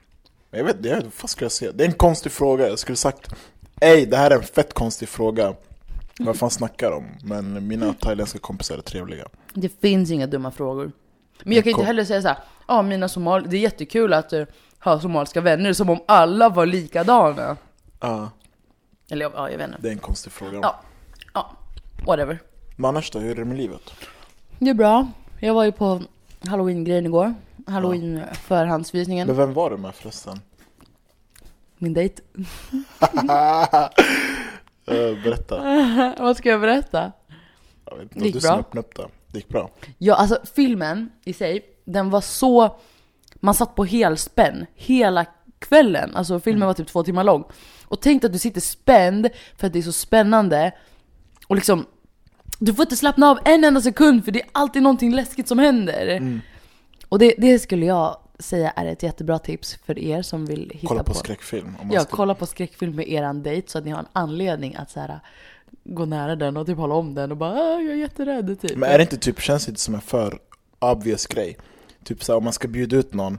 [0.51, 1.73] Jag vet inte, vad ska jag säga?
[1.73, 3.35] Det är en konstig fråga, jag skulle sagt
[3.81, 5.55] Ey, det här är en fett konstig fråga.
[6.19, 7.05] Vad fan snackar de?
[7.23, 9.29] Men mina thailändska kompisar är trevliga.
[9.55, 10.93] Det finns inga dumma frågor.
[11.43, 14.33] Men jag kan inte heller säga så här, ja mina somal, det är jättekul att
[14.33, 14.45] uh,
[14.79, 17.57] ha somaliska vänner som om alla var likadana.
[18.01, 18.31] Ja,
[19.11, 19.79] Eller ja, jag vet inte.
[19.83, 20.59] det är en konstig fråga.
[20.63, 20.81] Ja.
[21.35, 21.51] Ja,
[22.07, 22.39] whatever.
[22.77, 23.83] Men annars då, hur är det med livet?
[24.59, 25.09] Det är bra.
[25.41, 26.03] Jag var ju på
[26.47, 27.35] halloween-grejen igår.
[27.67, 29.27] Halloween förhandsvisningen.
[29.27, 30.41] Men vem var du med förresten?
[31.79, 32.23] Min dejt.
[34.87, 35.63] Eh, berätta.
[36.19, 37.13] Vad ska jag berätta?
[37.85, 38.59] Jag vet inte, Det gick du bra.
[38.59, 39.07] öppnade upp det.
[39.33, 39.71] Det gick bra.
[39.99, 42.77] Ja, alltså filmen i sig, den var så...
[43.35, 45.27] Man satt på helspänn hela
[45.59, 46.17] kvällen.
[46.17, 47.45] Alltså filmen var typ två timmar lång.
[47.85, 50.73] Och tänk att du sitter spänd för att det är så spännande.
[51.47, 51.87] Och liksom,
[52.59, 55.59] du får inte slappna av en enda sekund för det är alltid någonting läskigt som
[55.59, 56.07] händer.
[56.09, 56.41] Mm.
[57.09, 60.87] Och det, det skulle jag säga är ett jättebra tips för er som vill hitta
[60.89, 61.77] Kolla på, på skräckfilm.
[61.93, 64.91] Ja, ska- kolla på skräckfilm med eran dejt så att ni har en anledning att
[64.91, 65.21] så här,
[65.85, 68.77] gå nära den och typ hålla om den och bara "Ah, jag är jätterädd typ.
[68.77, 70.39] Men är det inte typ, känns det inte som en för
[70.79, 71.57] obvious grej?
[72.05, 73.39] Typ såhär om man ska bjuda ut någon,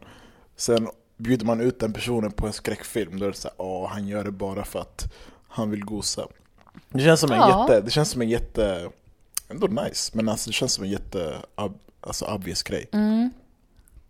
[0.55, 4.07] sen bjuder man ut den personen på en skräckfilm, då är det såhär åh han
[4.07, 5.13] gör det bara för att
[5.47, 6.27] han vill gosa.
[6.89, 7.61] Det känns som en Ja.
[7.69, 8.89] jätte, det känns som en jätte,
[9.49, 11.35] ändå nice, men alltså det känns som en jätte,
[12.01, 12.89] alltså obvious grej.
[12.91, 13.29] Mm.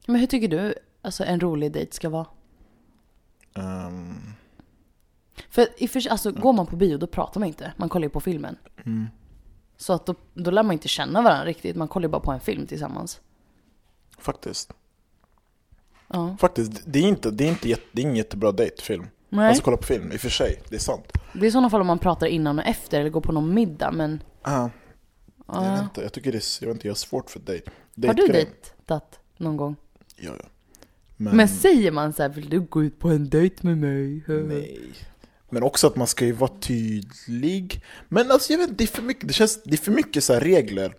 [0.07, 2.25] Men hur tycker du alltså, en rolig dejt ska vara?
[3.55, 4.15] Ehm,
[5.49, 8.09] För i för alltså, går man på bio då pratar man inte, man kollar ju
[8.09, 8.57] på filmen.
[8.85, 9.07] mm.
[9.77, 12.31] Så att då, då lär man inte känna varandra riktigt, man kollar ju bara på
[12.31, 13.21] en film tillsammans.
[14.17, 14.73] Faktiskt.
[16.07, 16.37] Ja.
[16.39, 19.07] Faktiskt, det är inte, det är inte jätte, det är ingen jättebra dejtfilm.
[19.29, 21.11] Nej, Alltså kolla på film, i och för sig, det är sant.
[21.33, 23.53] det är i sådana fall om man pratar innan och efter eller går på någon
[23.53, 24.23] middag men...
[24.41, 24.73] Ah, jag, vet
[25.47, 25.83] Ja.
[25.83, 27.71] inte, jag tycker det är, jag vet inte, jag har svårt för dejt.
[28.07, 29.75] Har du dejtat någon gång?
[30.15, 30.49] Ja, ja.
[31.17, 34.23] Men, säger man så här, vill du gå ut på en dejt med mig?
[34.27, 34.79] Nej.
[35.49, 37.83] Men också att man ska ju vara tydlig.
[38.09, 40.23] Men alltså jag vet inte, det är för mycket, det känns, det är för mycket
[40.23, 40.95] så här regler.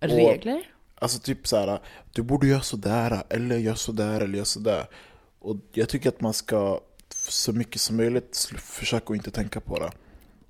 [0.00, 0.62] Regler?
[0.94, 1.80] Alltså typ så här,
[2.12, 4.86] du borde göra sådär, eller göra sådär, eller göra sådär.
[5.38, 9.78] Och jag tycker att man ska så mycket som möjligt försöka att inte tänka på
[9.78, 9.90] det.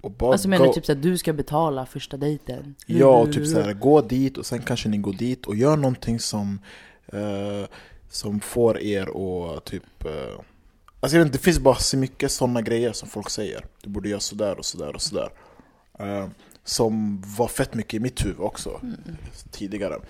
[0.01, 2.75] Och bara Alltså menar du typ såhär, du ska betala första dejten?
[2.87, 5.77] Ja, och typ så här, gå dit och sen kanske ni går dit och gör
[5.77, 6.61] någonting som,
[7.07, 7.69] eh,
[8.17, 9.09] som får er
[9.57, 10.05] att typ...
[10.05, 10.41] Eh,
[11.01, 13.65] alltså jag vet inte, det finns bara så mycket sådana grejer som folk säger.
[13.83, 15.29] Du borde göra sådär och sådär och sådär.
[15.99, 16.29] Eh,
[16.65, 18.81] som var fett mycket i mitt huvud också
[19.51, 20.01] tidigare.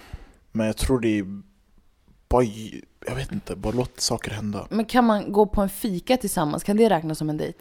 [0.52, 1.42] Men jag tror det är
[2.28, 2.44] bara,
[3.06, 4.66] jag vet inte, bara låt saker hända.
[4.70, 6.64] Men kan man gå på en fika tillsammans?
[6.64, 7.58] Kan det räknas som en dejt?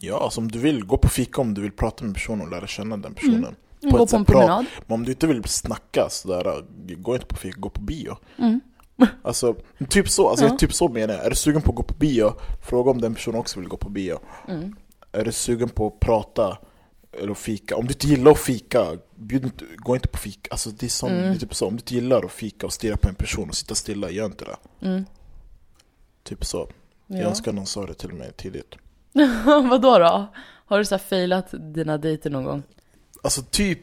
[0.00, 2.50] Ja, alltså om du vill, gå på fika om du vill prata med personen och
[2.50, 3.56] lära känna den personen.
[3.82, 4.66] Mm, gå ett på en promenad?
[4.86, 6.64] Men om du inte vill snacka sådär,
[6.96, 8.16] gå inte på fika, gå på bio.
[8.38, 8.60] Mm.
[9.22, 9.56] Alltså,
[9.88, 10.56] typ så, alltså, Ja.
[10.56, 11.24] typ så menar jag.
[11.24, 12.32] Är du sugen på att gå på bio,
[12.62, 14.18] fråga om den personen också vill gå på bio.
[14.48, 14.76] Mm.
[15.12, 16.58] Är du sugen på att prata
[17.22, 17.76] eller fika?
[17.76, 20.48] Om du inte gillar att fika, bjud inte, gå inte på fika.
[20.50, 21.22] Alltså, det, är som, Mm.
[21.22, 23.48] det är typ så, om du inte gillar att fika och stirra på en person
[23.48, 24.86] och sitta stilla, gör inte det.
[24.86, 25.04] Mm.
[26.22, 26.70] Typ så.
[27.06, 27.28] Jag Ja.
[27.28, 28.74] önskar någon sa det till mig tidigt.
[29.70, 30.26] Vadå då?
[30.66, 32.62] Har du så här failat dina dejter någon gång?
[33.22, 33.78] Alltså typ,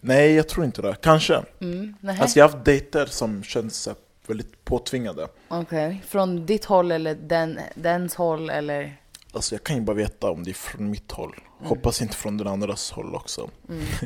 [0.00, 0.96] nej jag tror inte det.
[1.02, 1.42] Kanske.
[1.60, 1.94] Mm.
[2.20, 3.88] Alltså jag har haft dejter som känns
[4.28, 5.28] väldigt påtvingade.
[5.48, 6.02] Okej.
[6.06, 9.00] Från ditt håll eller den, dens håll eller?
[9.32, 11.34] Alltså jag kan ju bara veta om det är från mitt håll.
[11.58, 13.50] Hoppas inte från den andras håll också.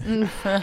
[0.07, 0.29] Mm.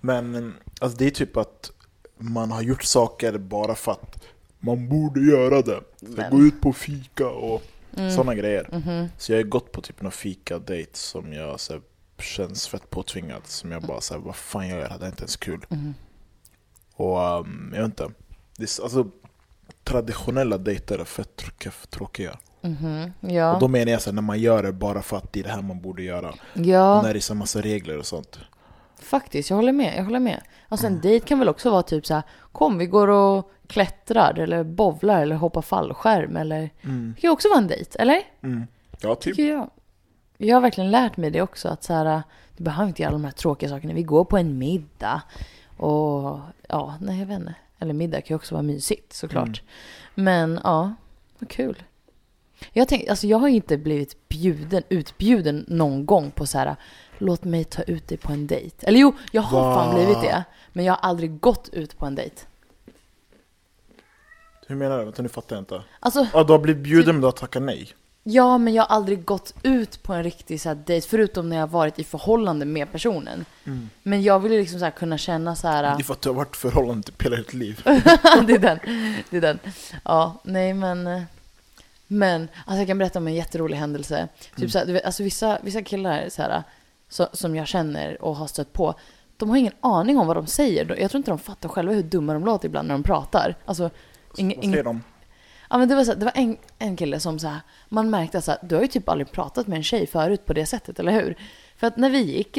[0.00, 1.70] Men alltså det är typ att
[2.18, 4.24] man har gjort saker bara för att
[4.58, 5.80] man borde göra det.
[6.00, 6.30] Så Men.
[6.30, 7.62] gå ut på fika och
[7.98, 8.10] Mm.
[8.10, 8.68] sådana grejer.
[8.72, 9.08] Mhm.
[9.18, 11.82] Så jag har gått på typ någon fika-dejt som jag så här,
[12.18, 13.42] känns fett påtvingad.
[13.46, 14.96] Som jag bara säger, vad fan jag gör?
[14.98, 15.66] Det är inte ens kul.
[15.68, 15.94] Mhm.
[16.94, 18.10] Och um, jag vet inte.
[18.58, 19.06] Det är, alltså,
[19.84, 22.36] traditionella dejter är fett tr- tråkiga.
[22.60, 23.12] Mhm.
[23.20, 23.54] Ja.
[23.54, 25.44] Och då menar jag så här, när man gör det bara för att det är
[25.44, 26.34] det här man borde göra.
[26.54, 27.02] ja.
[27.02, 28.38] När det är så massa regler och sånt.
[29.00, 29.94] Faktiskt, jag håller med.
[29.98, 30.40] Jag håller med.
[30.68, 34.38] Alltså en dejt kan väl också vara typ så här, kom vi går och klättrar
[34.38, 37.12] eller bowlar eller hoppar fallskärm eller Mm.
[37.16, 38.22] det kan ju också vara en dejt, eller?
[38.42, 38.66] Mm.
[39.00, 39.36] Ja, typ.
[39.36, 39.70] Tycker jag.
[40.38, 42.22] Jag har verkligen lärt mig det också att så här,
[42.56, 43.94] du behöver inte göra de här tråkiga sakerna.
[43.94, 45.22] Vi går på en middag
[45.76, 46.38] och
[46.68, 47.54] ja, nej jag vet inte.
[47.78, 49.48] Eller middag kan ju också vara mysigt såklart.
[49.48, 49.62] Mm.
[50.14, 50.94] Men ja,
[51.38, 51.82] vad kul.
[52.72, 56.76] Jag, tänk, alltså jag har inte blivit bjuden, utbjuden någon gång på så här,
[57.18, 58.86] låt mig ta ut dig på en dejt.
[58.86, 59.74] Eller jo, jag har Va?
[59.74, 60.44] fan blivit det.
[60.72, 62.36] Men jag har aldrig gått ut på en dejt.
[64.66, 65.04] Hur menar du?
[65.04, 65.82] Vänta, nu fattar jag inte.
[66.00, 67.88] Alltså, Ja, du har blivit bjuden men du har tackat nej?
[68.28, 71.56] Ja men jag har aldrig gått ut på en riktig så här, dejt, förutom när
[71.56, 73.44] jag har varit i förhållande med personen.
[74.02, 75.82] Men jag vill ju liksom så här, kunna känna så här...
[75.82, 77.80] Det är för att du har varit i förhållande typ hela ditt liv.
[77.84, 78.78] det är den.
[79.30, 79.58] Det är den.
[80.04, 81.24] Ja, nej men...
[82.06, 84.28] Men, alltså jag kan berätta om en jätterolig händelse.
[84.56, 86.62] Typ så här, vet, alltså vissa, vissa killar så här,
[87.08, 88.94] så, som jag känner och har stött på,
[89.36, 90.96] de har ingen aning om vad de säger.
[91.00, 93.56] Jag tror inte de fattar själva hur dumma de låter ibland när de pratar.
[93.64, 93.90] Alltså,
[94.36, 95.02] ing, Vad säger de?
[95.70, 98.38] Ja, men det var, så det var en, en kille som så här, man märkte
[98.38, 101.12] att du har ju typ aldrig pratat med en tjej förut på det sättet, eller
[101.12, 101.38] hur?
[101.76, 102.58] För att när vi gick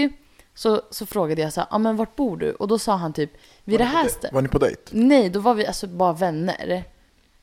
[0.56, 2.52] så, så frågade jag så här, ja men vart bor du?
[2.52, 3.32] Och då sa han typ,
[3.64, 4.34] vid det Var här stället.
[4.34, 4.82] Var ni på dejt?
[4.92, 6.84] Nej, då var vi alltså bara vänner.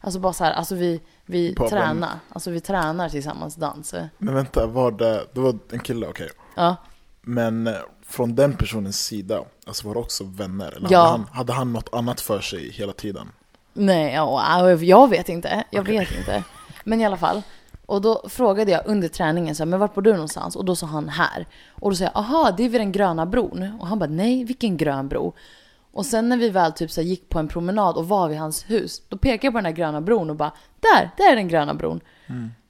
[0.01, 2.19] Alltså bara så här, alltså vi, vi tränar.
[2.29, 3.95] Alltså vi tränar tillsammans dans.
[4.19, 6.31] Men vänta, var det, det var en kille, okej.
[6.55, 6.77] Ja.
[7.23, 7.75] Men eh,
[8.07, 10.73] från den personens sida, alltså var det också vänner?
[10.73, 10.99] Eller Ja.
[10.99, 13.29] hade, han, hade han något annat för sig hela tiden?
[13.75, 15.65] Nej, ja, jag vet inte.
[15.71, 15.99] Jag Okej.
[15.99, 16.43] vet inte.
[16.85, 17.43] Men i alla fall.
[17.87, 20.57] Och då frågade jag under träningen så här, men vart bor du någonstans?
[20.57, 21.47] Och då sa han här.
[21.71, 23.79] Och då sa jag, aha, det är vid den gröna bron.
[23.81, 25.35] Och han bara, nej, vilken grön bro?
[25.93, 28.39] Och sen när vi väl typ så här, gick på en promenad och var vid
[28.39, 31.37] hans hus, då pekade jag på den här gröna bron och bara, där, där är
[31.37, 32.01] den gröna bron.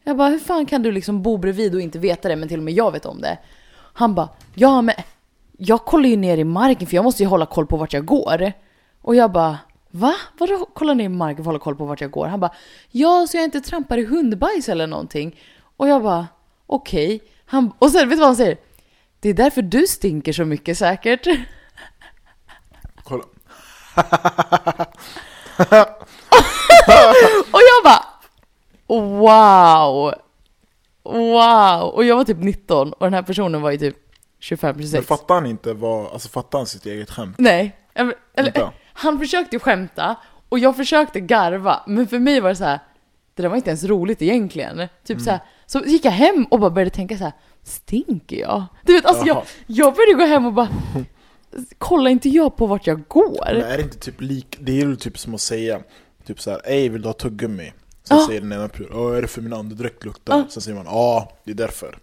[0.05, 2.59] Jag bara, hur fan kan du liksom bo bredvid och inte veta det, men till
[2.59, 3.39] och med jag vet om det?
[3.93, 4.95] Han bara, ja men
[5.59, 8.05] jag kollar ju ner i marken för jag måste ju hålla koll på vart jag
[8.05, 8.53] går.
[9.01, 9.59] Och jag bara,
[9.95, 10.15] va?
[10.39, 12.27] Vadå kolla ner marken att hålla koll på vart jag går?
[12.27, 12.55] Han bara,
[12.91, 15.41] ja så jag inte trampar i hundbajs eller någonting.
[15.77, 16.27] Och jag bara,
[16.67, 17.21] okej.
[17.47, 18.59] Han Och sen, vet du vad han säger?
[19.21, 21.27] Det är därför du stinker så mycket säkert.
[23.05, 23.25] Kolla.
[27.53, 28.05] Och jag bara,
[28.87, 30.15] wow!
[31.03, 31.89] Wow!
[31.95, 33.97] Och jag var typ 19 och den här personen var ju typ
[34.39, 35.07] 25 Men 26.
[35.07, 37.35] fattar han inte vad, alltså fattar han sitt eget skämt?
[37.39, 38.73] Nej, eller, Vänta.
[38.95, 40.17] Han försökte skämta
[40.49, 42.79] och jag försökte garva, men för mig var det så här.
[43.35, 44.89] det där var inte ens roligt egentligen.
[45.05, 47.33] Typ så här, så gick jag hem och bara började tänka så här.
[47.63, 48.65] stinker jag?
[48.85, 50.69] Du vet, alltså jag, jag började gå hem och bara,
[51.79, 53.45] kollar inte jag på vart jag går?
[53.53, 55.81] Men är det inte typ lik, det är ju typ som att säga
[56.27, 57.73] Typ såhär, ej vill du ha tuggummi?
[58.05, 58.27] Sen Ja.
[58.27, 60.37] säger den ena åh är det för min andedräkt luktar?
[60.39, 60.45] Ja.
[60.49, 61.99] Sen säger man, ja det är därför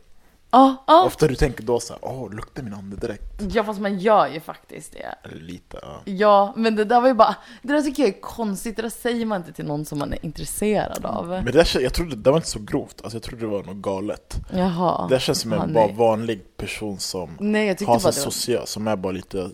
[0.52, 1.04] Ja, ja.
[1.06, 3.42] Ofta du tänker då såhär, åh luktar min andedräkt?
[3.52, 5.30] Ja fast man gör ju faktiskt det.
[5.36, 8.76] Lite, ja Ja, men det där var ju bara, det där tycker jag är konstigt,
[8.76, 11.28] det där säger man inte till någon som man är intresserad av.
[11.28, 13.64] Men det där, jag trodde, det var inte så grovt, alltså jag trodde det var
[13.64, 15.08] något galet Jaha.
[15.08, 15.96] Det där känns som en bara nej.
[15.96, 19.50] vanlig person som Nej jag har sig social, som är bara lite,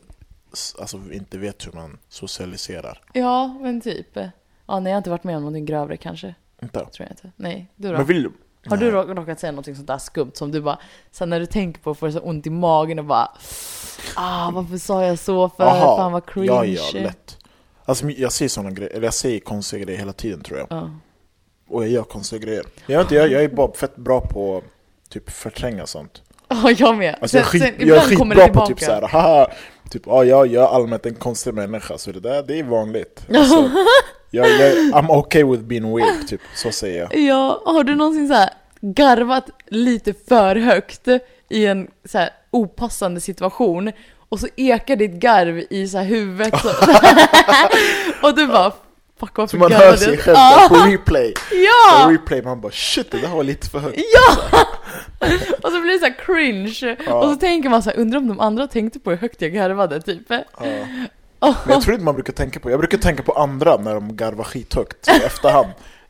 [0.80, 4.18] alltså inte vet hur man socialiserar Ja, men typ.
[4.66, 6.36] Ja, nej jag har inte varit med om någonting grövre kanske.
[6.62, 6.80] Inte?
[6.80, 7.32] Tror jag inte.
[7.36, 7.98] Nej, du då?
[7.98, 8.30] Men vill
[8.70, 10.80] Har du råkat säga någonting sånt där skumt som du bara,
[11.12, 13.32] sen när du tänker på får du så ont i magen och bara
[14.16, 15.64] Ah, varför sa jag så för?
[15.64, 16.48] Aha, Fan vad cringe.
[16.48, 17.38] Ja, ja, lätt.
[17.86, 20.68] Alltså jag säger såna grejer, eller jag säger konstiga grejer hela tiden tror jag.
[20.70, 20.90] Ja.
[21.70, 22.64] Och jag gör konstiga grejer.
[22.88, 24.62] Jag, inte, jag, jag är bara fett bra på
[25.10, 26.22] typ förtränga sånt.
[26.50, 27.16] Ja, jag med.
[27.22, 29.48] Alltså jag är, skit, jag är skitbra på typ såhär, haha.
[29.90, 33.26] Typ, ja jag, jag är allmänt en konstig människa så det där, det är vanligt.
[33.36, 33.70] Alltså,
[34.32, 37.16] jag, jag, I'm okay with being weird, typ, så säger jag.
[37.16, 38.50] Ja, har du någonsin så här
[38.82, 41.08] garvat lite för högt
[41.50, 43.92] i en så här opassande situation
[44.30, 46.70] och så ekar ditt garv i så här huvudet så,
[48.28, 48.72] och du bara
[49.20, 52.62] fuck varför Så man hör jag?" sig själv Ja, på replay På ja, replay, man
[52.62, 54.60] bara shit det där var lite för högt ja!
[55.62, 57.14] Och så blir det så här cringe Ja.
[57.14, 59.54] och så tänker man så här, undrar om de andra tänkte på hur högt jag
[59.54, 60.22] garvade typ.
[60.30, 60.36] Ja.
[61.40, 64.16] Men jag tror inte man brukar tänka på, jag brukar tänka på andra när de
[64.16, 65.68] garvar skithögt i efterhand.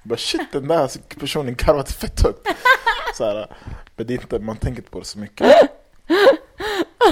[0.08, 0.90] Bara shit den där
[1.20, 2.48] personen garvade fett högt.
[3.16, 3.56] Så här,
[3.96, 5.48] men det är inte, man tänker inte på det så mycket.
[6.08, 6.14] Det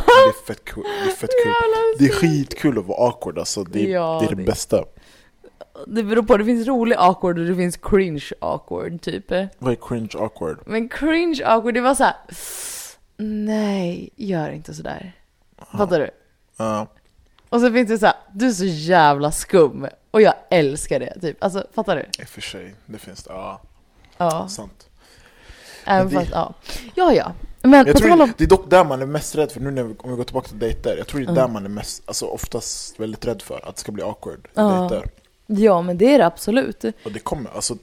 [0.01, 0.83] är fett kul.
[0.83, 1.53] Det är, fett kul.
[1.53, 4.43] Jävlar, Det är skitkul att vara awkward alltså, det är, Ja, det, är det det-
[4.43, 4.83] bästa.
[5.87, 9.31] Det beror på, det finns rolig awkward och det finns cringe awkward typ.
[9.57, 10.59] Vad är cringe awkward?
[10.65, 12.15] Men cringe awkward, det var så här.
[13.17, 15.11] Nej, gör inte sådär.
[15.77, 16.09] Fattar du?
[16.57, 16.87] Ja,
[17.49, 19.87] Och så finns det så här, du är så jävla skum.
[20.11, 21.43] Och jag älskar det, typ.
[21.43, 22.01] Alltså, fattar du?
[22.21, 23.33] i och för sig, det finns det.
[23.33, 23.61] Ja,
[24.17, 24.47] Ja.
[24.47, 24.87] sant.
[25.85, 26.53] Även det- fast, ja.
[26.95, 27.31] Ja, ja.
[27.61, 28.33] Men Jag tror om...
[28.37, 30.23] det är dock där man är mest rädd för, nu när vi, om vi går
[30.23, 31.35] tillbaka till dejter, jag tror det är Mm.
[31.35, 34.49] där man är mest, alltså oftast väldigt rädd för att det ska bli awkward i
[34.53, 34.87] Ja.
[34.89, 35.09] dejter.
[35.47, 36.83] Ja, men det är det absolut.
[37.05, 37.77] Och det kommer, alltså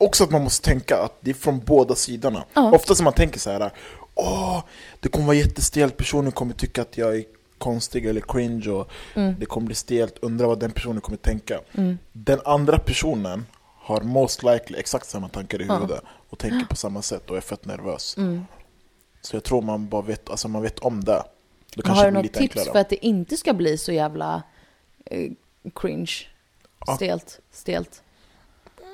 [0.00, 2.72] Också att man måste tänka att det är från båda sidorna Ja.
[2.72, 3.70] Ofta som man tänker så här
[4.14, 4.62] Åh,
[5.00, 7.24] det kommer vara jättestelt, personen kommer tycka att jag är
[7.58, 9.34] konstig eller cringe och Mm.
[9.38, 11.60] det kommer bli stelt, undra vad den personen kommer tänka
[12.12, 15.74] Den andra personen har most likely exakt samma tankar i Ja.
[15.74, 18.44] huvudet och tänker på samma sätt och är fett nervös Mm.
[19.20, 21.12] Så jag tror man bara vet, alltså man vet om det
[21.74, 23.78] Då Har kanske du det blir något tips enklare för att det inte ska bli
[23.78, 24.42] så jävla
[25.04, 25.30] eh,
[25.74, 26.12] cringe?
[26.86, 26.96] Ja.
[26.96, 28.02] Stelt, stelt.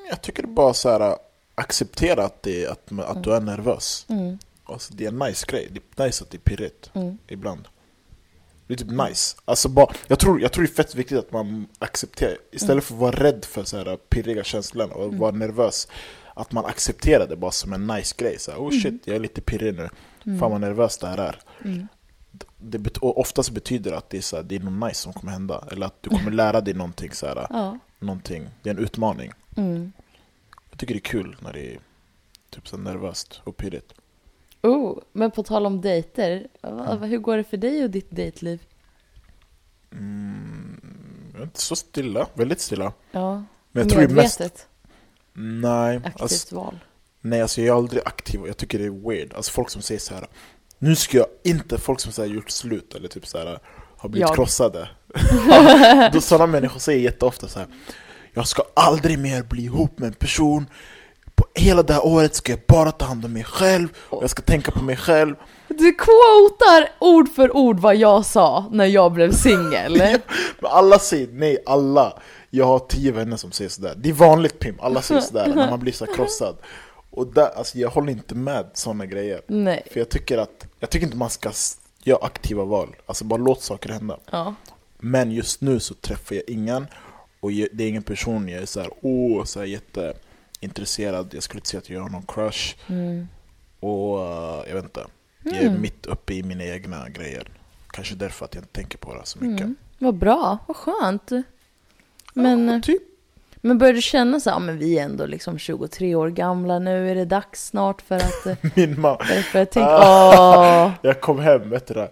[0.09, 1.17] Jag tycker det är bara så här
[1.55, 4.39] acceptera att, det, att, att du är nervös Mm.
[4.65, 7.19] Alltså det är en nice grej, det är nice att det är pirrigt Mm.
[7.29, 7.69] ibland
[8.67, 11.33] Det är typ nice, alltså bara, jag, tror, jag tror det är fett viktigt att
[11.33, 12.83] man accepterar Istället Mm.
[12.83, 15.89] för att vara rädd för så här pirriga känslor och vara nervös
[16.35, 19.21] Att man accepterar det bara som en nice grej, så här, oh shit jag är
[19.21, 19.89] lite pirrig nu
[20.39, 21.87] Fan vad nervös det här är Mm.
[22.59, 25.33] det bet- oftast betyder att det är, så här, det är något nice som kommer
[25.33, 27.79] hända Eller att du kommer lära dig någonting, så här, Ja.
[27.99, 28.49] någonting.
[28.63, 29.93] Det är en utmaning Mm.
[30.71, 31.79] Jag tycker det är kul när det är
[32.51, 33.95] typ så nervöst och pirrigt
[34.65, 36.49] Oh, men på tal om dejter,
[37.07, 38.63] hur går det för dig och ditt dejtliv?
[39.93, 40.81] mm,
[41.43, 44.67] inte så stilla, väldigt stilla Ja, Men jag tror är mest medvetet,
[45.33, 46.79] Nej, aktivt alltså, val.
[47.21, 49.83] nej alltså jag är aldrig aktiv och jag tycker det är weird Alltså folk som
[49.83, 50.27] säger så här.
[50.79, 53.59] Nu ska jag inte, folk som säger gjort slut eller typ så här
[53.97, 54.35] har blivit Jag.
[54.37, 54.89] krossade
[56.21, 57.69] Sådana människor säger jätteofta så här.
[58.33, 60.67] Jag ska aldrig mer bli ihop med en person
[61.35, 64.31] på hela det här året ska jag bara ta hand om mig själv, och jag
[64.31, 65.35] ska tänka på mig själv.
[65.69, 69.97] Du quotar ord för ord vad jag sa när jag blev singel.
[70.61, 72.19] Men alla säger nej, alla.
[72.51, 73.95] Jag har tio vänner som säger sådär.
[73.97, 76.57] Det är vanligt Pim, alla säger sådär när man blir så här krossad.
[77.11, 79.41] Och där, alltså, jag håller inte med sådana grejer.
[79.47, 79.87] Nej.
[79.93, 81.51] För jag tycker att, jag tycker inte man ska
[82.05, 82.97] göra aktiva val.
[83.07, 84.19] Alltså bara låt saker hända.
[84.31, 84.55] Ja.
[84.99, 86.87] Men just nu så träffar jag ingen.
[87.41, 89.67] Och det är ingen person jag är såhär, åh, så här
[90.65, 91.35] jätteintresserad.
[91.35, 92.75] Jag skulle inte säga att jag har någon crush.
[92.89, 93.29] Mm.
[93.81, 95.07] Och eh, jag vet inte,
[95.43, 97.49] jag är mitt uppe i mina egna grejer.
[97.91, 99.65] Kanske därför att jag inte tänker på det så mycket.
[99.65, 99.77] Mm.
[99.99, 101.31] Vad bra, vad skönt.
[102.35, 103.03] Men, Ja, typ.
[103.61, 106.79] men börjar du känna så här, ja, men vi är ändå liksom 23 år gamla
[106.79, 108.47] nu, är det dags snart för att...
[108.47, 110.85] eh, Min mamma, för att tänka, Ah.
[110.87, 112.11] åh, jag kom hem, vet du det?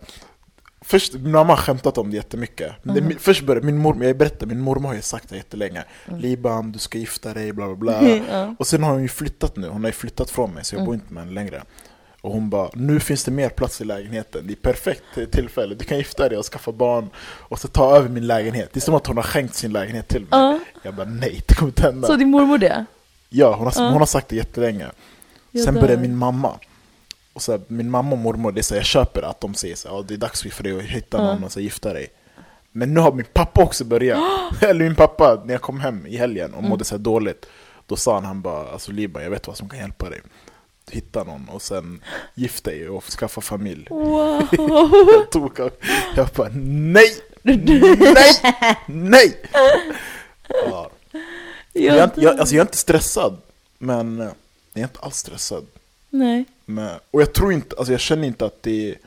[0.93, 2.85] Först, min mamma har skämtat om det jättemycket.
[2.85, 3.09] Mm.
[3.09, 5.85] det, först började min mormor, jag berättade, min mormor har ju sagt det jättelänge.
[6.19, 7.99] Liban, du ska gifta dig, bla bla bla.
[8.33, 8.57] Mm.
[8.59, 10.85] Och sen har hon ju flyttat nu, hon har ju flyttat från mig så jag
[10.85, 11.63] bor inte med henne längre.
[12.21, 15.03] Och hon bara, nu finns det mer plats i lägenheten, det är perfekt
[15.33, 18.71] tillfälle, du kan gifta dig och skaffa barn och så ta över min lägenhet.
[18.73, 20.29] Det är som att hon har skänkt sin lägenhet till mig.
[20.31, 20.59] Ja.
[20.83, 22.09] Jag bara nej, det kommer inte hända.
[22.09, 22.85] Så din mormor det?
[23.29, 23.89] Ja, hon har, Ja.
[23.89, 24.87] hon har sagt det jättelänge.
[25.51, 26.59] Jag Sen började min mamma.
[27.33, 29.77] Och så här, min mamma och mormor, det så här, jag köper att de säger
[29.77, 31.93] så här, "Ja, det är dags för dig att hitta någon och så här, gifta
[31.93, 32.09] dig.
[32.73, 34.19] Men nu har min pappa också börjat.
[34.63, 37.47] Eller min pappa, när jag kom hem i helgen och mådde så dåligt.
[37.87, 40.21] Då sa han, han bara, alltså Liban, jag vet vad som kan hjälpa dig.
[40.91, 42.03] Hitta någon och sen
[42.35, 43.87] gift dig och skaffa familj.
[43.91, 44.49] Wow.
[45.13, 45.59] Jag tog
[46.17, 47.11] jag bara, nej!
[47.43, 48.35] Nej!
[48.87, 49.37] Nej!
[50.49, 50.91] Ja.
[51.73, 53.37] Jag, är inte- jag, alltså jag är inte stressad,
[53.79, 54.27] men eh,
[54.73, 55.67] jag är inte alls stressad.
[56.15, 56.45] Nej.
[56.65, 58.99] Men, och jag tror inte, alltså jag känner inte att det är,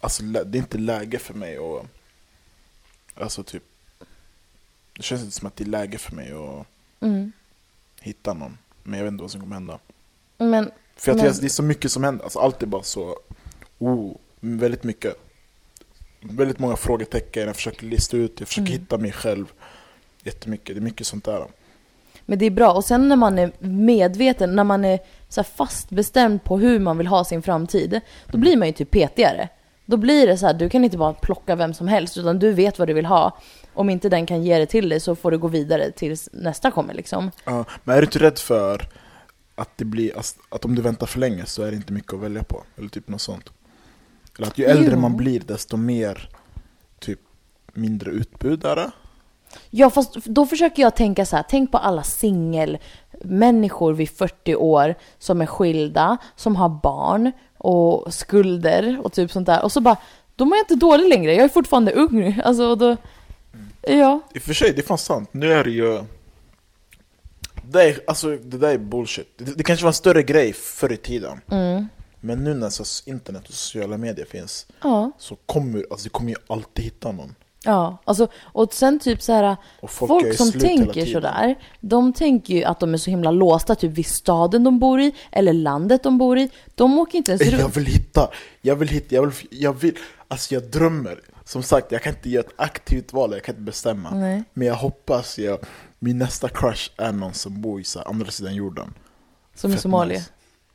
[0.00, 1.86] alltså det är inte läge för mig att,
[3.22, 3.62] alltså typ,
[4.96, 6.66] det känns inte som att det är läge för mig att
[7.00, 7.32] Mm.
[8.00, 8.58] hitta någon.
[8.82, 9.78] Men jag vet inte vad som kommer hända.
[10.38, 13.18] Men, För jag Men- det är så mycket som händer, alltså allt är bara så,
[13.78, 15.16] oh, väldigt mycket.
[16.20, 18.80] Väldigt många frågetecken, jag försöker lista ut, jag försöker Mm.
[18.80, 19.52] hitta mig själv.
[20.22, 21.46] Jättemycket, det är mycket sånt där.
[22.28, 22.72] Men det är bra.
[22.72, 26.98] Och sen när man är medveten, när man är så fast bestämd på hur man
[26.98, 29.48] vill ha sin framtid, då blir man ju typ petigare.
[29.86, 32.52] Då blir det så här, du kan inte bara plocka vem som helst, utan du
[32.52, 33.38] vet vad du vill ha.
[33.74, 36.70] Om inte den kan ge det till dig så får du gå vidare tills nästa
[36.70, 37.30] kommer liksom.
[37.44, 38.88] Ja, men är du inte rädd för
[39.54, 40.12] att det blir,
[40.48, 42.62] att om du väntar för länge så är det inte mycket att välja på?
[42.76, 43.52] Eller typ något sånt?
[44.38, 45.00] Eller att ju äldre Jo.
[45.00, 46.28] man blir desto mer,
[46.98, 47.20] typ,
[47.72, 48.90] mindre utbudare?
[49.70, 54.94] Ja, fast då försöker jag tänka så här, tänk på alla singelmänniskor vid 40 år
[55.18, 59.64] som är skilda, som har barn och skulder och typ sånt där.
[59.64, 59.96] Och så bara,
[60.36, 62.40] då mår jag inte dålig längre, jag är fortfarande ung.
[62.44, 62.96] Alltså då,
[63.80, 64.20] ja.
[64.34, 65.28] I och för sig, det är fan sant.
[65.32, 66.04] Nu är det ju...
[67.62, 69.32] Det, är, alltså, det där är bullshit.
[69.36, 71.40] Det, det kanske var en större grej förr i tiden.
[71.50, 71.86] Mm.
[72.20, 76.30] Men nu när så, internet och sociala medier finns Ja, så kommer alltså, du kommer
[76.30, 77.34] ju alltid hitta någon.
[77.64, 77.98] Ja.
[78.04, 79.56] Alltså, och sen typ så här,
[79.88, 83.92] folk, folk som tänker sådär, de tänker ju att de är så himla låsta typ
[83.92, 86.50] vid staden de bor i, eller landet de bor i.
[86.74, 87.76] De åker inte ens Jag runt.
[87.76, 89.94] vill hitta, jag vill hitta, jag vill, jag vill,
[90.28, 91.20] alltså jag drömmer.
[91.44, 94.10] Som sagt, jag kan inte göra ett aktivt val, jag kan inte bestämma.
[94.10, 94.44] Nej.
[94.54, 95.58] Men jag hoppas jag,
[95.98, 98.94] min nästa crush är någon som bor i så här, andra sidan jorden.
[99.54, 100.18] Som i Somalia.
[100.18, 100.30] nice.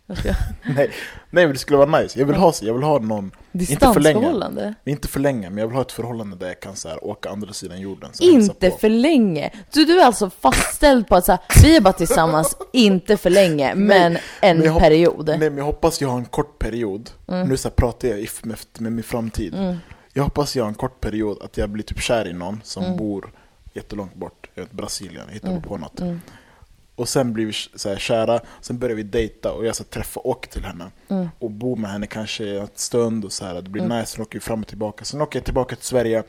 [0.64, 0.92] Nej,
[1.30, 2.20] nej men det skulle vara nice.
[2.20, 4.20] Jag vill ha, jag vill ha någon, inte för länge.
[4.20, 4.74] Distansförhållande.
[4.86, 7.30] Inte för länge, men jag vill ha ett förhållande där jag kan så här, åka
[7.30, 8.10] andra sidan jorden.
[8.22, 9.52] Inte för länge.
[9.74, 13.30] Du, du är alltså fastställd på att så här, vi är bara tillsammans, inte för
[13.30, 15.28] länge, men en men period.
[15.28, 18.58] Nej men jag hoppas jag har en kort period, nu så här pratar jag med,
[18.78, 19.54] med min framtid.
[19.54, 19.76] Mm.
[20.14, 22.84] Jag hoppas jag har en kort period att jag blir typ kär i någon som
[22.84, 22.98] Mm.
[22.98, 23.32] bor
[23.74, 26.00] jättelångt bort, jag vet, Brasilien, jag hittar på något.
[26.96, 30.20] Och sen blir vi så här, kära, sen börjar vi dejta och jag ska träffa
[30.20, 30.92] och till henne.
[31.10, 31.28] Mm.
[31.40, 34.34] Och bo med henne kanske en stund och så här, det blir nice, sen åker
[34.34, 35.06] vi fram och tillbaka.
[35.06, 36.24] Sen åker jag tillbaka till Sverige,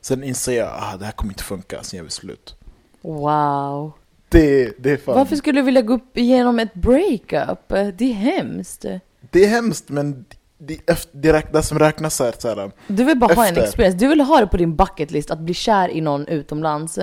[0.00, 2.54] sen inser jag att ah, det här kommer inte funka, sen gör vi slut.
[3.02, 3.92] Wow.
[4.28, 5.14] Det, det är fan...
[5.14, 7.68] Varför skulle du vilja gå upp igenom ett breakup?
[7.68, 8.84] Det är hemskt.
[9.30, 10.24] Det är hemskt men
[10.58, 13.48] det, efter- det, räk, det som räknas är så här, Du vill bara ha en
[13.48, 13.62] Efter.
[13.62, 13.98] experience.
[13.98, 16.98] Du vill ha det på din bucket list, att bli kär i någon utomlands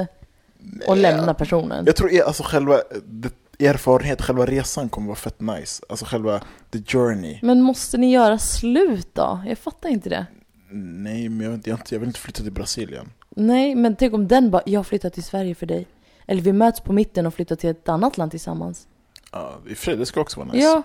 [0.88, 1.86] och lämna personen.
[1.86, 5.84] Jag tror alltså själva det, erfarenhet, själva resan kommer vara fett nice.
[5.90, 6.42] Alltså själva
[6.72, 7.40] the journey.
[7.42, 9.44] Men måste ni göra slut då?
[9.48, 10.26] Jag fattar inte det.
[10.72, 13.10] Nej, men jag, vill inte- jag vill inte flytta till Brasilien.
[13.30, 15.88] Nej, men tänk om den bara, jag flyttar till Sverige för dig.
[16.26, 18.88] Eller vi möts på mitten och flyttar till ett annat land tillsammans.
[19.32, 20.66] Ja, i och det ska också vara nice.
[20.68, 20.84] Ja.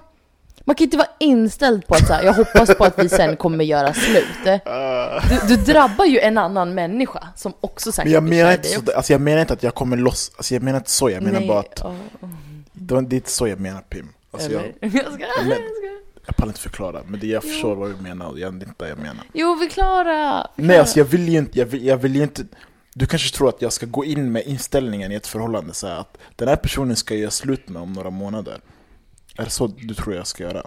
[0.64, 3.36] Man kan inte vara inställd på att så här, jag hoppas på att vi sen
[3.36, 4.26] kommer göra slut.
[4.44, 8.80] Du, du drabbar ju en annan människa som också säkert men jag menar, inte så,
[8.96, 11.38] alltså jag menar inte att jag kommer loss, alltså jag menar inte så, jag menar
[11.38, 11.82] Nej, bara att
[12.72, 14.08] det, är inte så jag menar Pim.
[14.30, 14.62] Alltså, jag?
[14.80, 15.58] Jag ska, jag men-
[16.26, 18.68] jag pallar inte förklara, men det, jag förstår vad du menar och jag, det är
[18.68, 19.24] inte det jag menar.
[19.32, 20.46] Jo, förklara!
[20.56, 22.42] Nej alltså jag vill ju inte, jag vill, jag vill ju inte
[22.94, 26.18] Du kanske tror att jag ska gå in med inställningen i ett förhållande så att
[26.36, 28.60] den här personen ska jag göra slut med om några månader
[29.38, 30.66] Är det så du tror jag ska göra?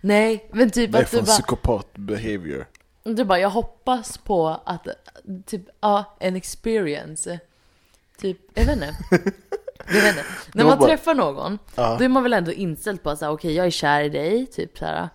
[0.00, 2.66] Nej, men typ Det är att du från bara, psykopat behavior
[3.06, 4.86] du bara, jag hoppas på att,
[5.46, 7.38] typ, ja, en experience.
[8.18, 8.96] Typ, jag vet inte.
[9.86, 10.24] Jag vet inte.
[10.54, 11.96] När man bara- träffar någon, Ja.
[11.98, 14.46] då är man väl ändå inställd på att säga, okej jag är kär i dig,
[14.46, 15.08] typ så här.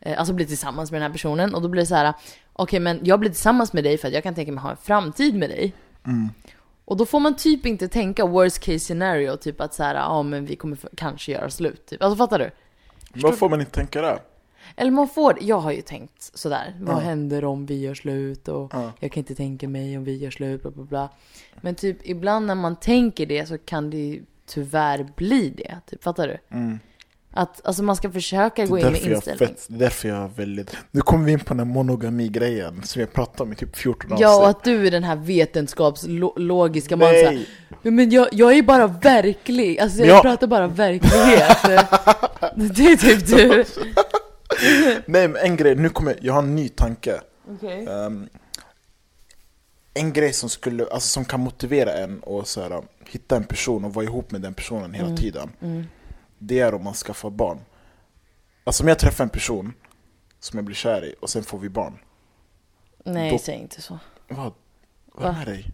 [0.00, 2.12] eh, Alltså bli tillsammans med den här personen och då blir det så här,
[2.52, 4.76] okej men jag blir tillsammans med dig för att jag kan tänka mig ha en
[4.76, 5.72] framtid med dig.
[6.06, 6.28] Mm.
[6.84, 10.22] Och då får man typ inte tänka worst case scenario, typ att så här, ja
[10.22, 11.86] men vi kommer kanske göra slut.
[11.86, 12.02] Typ.
[12.02, 12.50] Alltså fattar du?
[13.14, 14.18] Vad får man inte tänka där?
[14.76, 18.70] Eller man får, jag har ju tänkt sådär, vad händer om vi gör slut och
[18.74, 18.92] Ja.
[19.00, 21.08] jag kan inte tänka mig om vi gör slut, bla bla bla.
[21.60, 26.02] Men typ ibland när man tänker det så kan det ju tyvärr bli det, typ,
[26.02, 26.56] fattar du?
[26.56, 26.78] Mm.
[27.34, 29.48] Att alltså man ska försöka gå är in med inställning.
[29.48, 32.82] fett, det är därför jag har väldigt Nu kommer vi in på den här monogami-grejen
[32.82, 35.16] som jag pratade om i typ 14 avsnitt Ja, och att du är den här
[35.16, 37.46] vetenskapslogiska mannen Nej!
[37.82, 40.22] "Ja, men jag, jag är bara verklig, alltså jag Ja.
[40.22, 41.62] pratar bara verklighet.
[42.76, 43.64] det är typ du.
[45.06, 47.20] Nej men en grej, nu kommer jag, jag har en ny tanke
[47.50, 47.86] Okej.
[47.86, 48.28] Ehm,
[49.94, 53.84] en grej som, skulle, alltså, som kan motivera en att så här, hitta en person
[53.84, 55.50] och vara ihop med den personen hela tiden
[56.44, 57.58] Det är om man skaffar barn
[58.64, 59.74] Alltså om jag träffar en person
[60.40, 61.98] som jag blir kär i och sen får vi barn
[63.04, 63.98] Nej, Då- säg inte så.
[64.28, 64.52] Vad?
[65.14, 65.40] Vad Va?
[65.40, 65.66] är dig?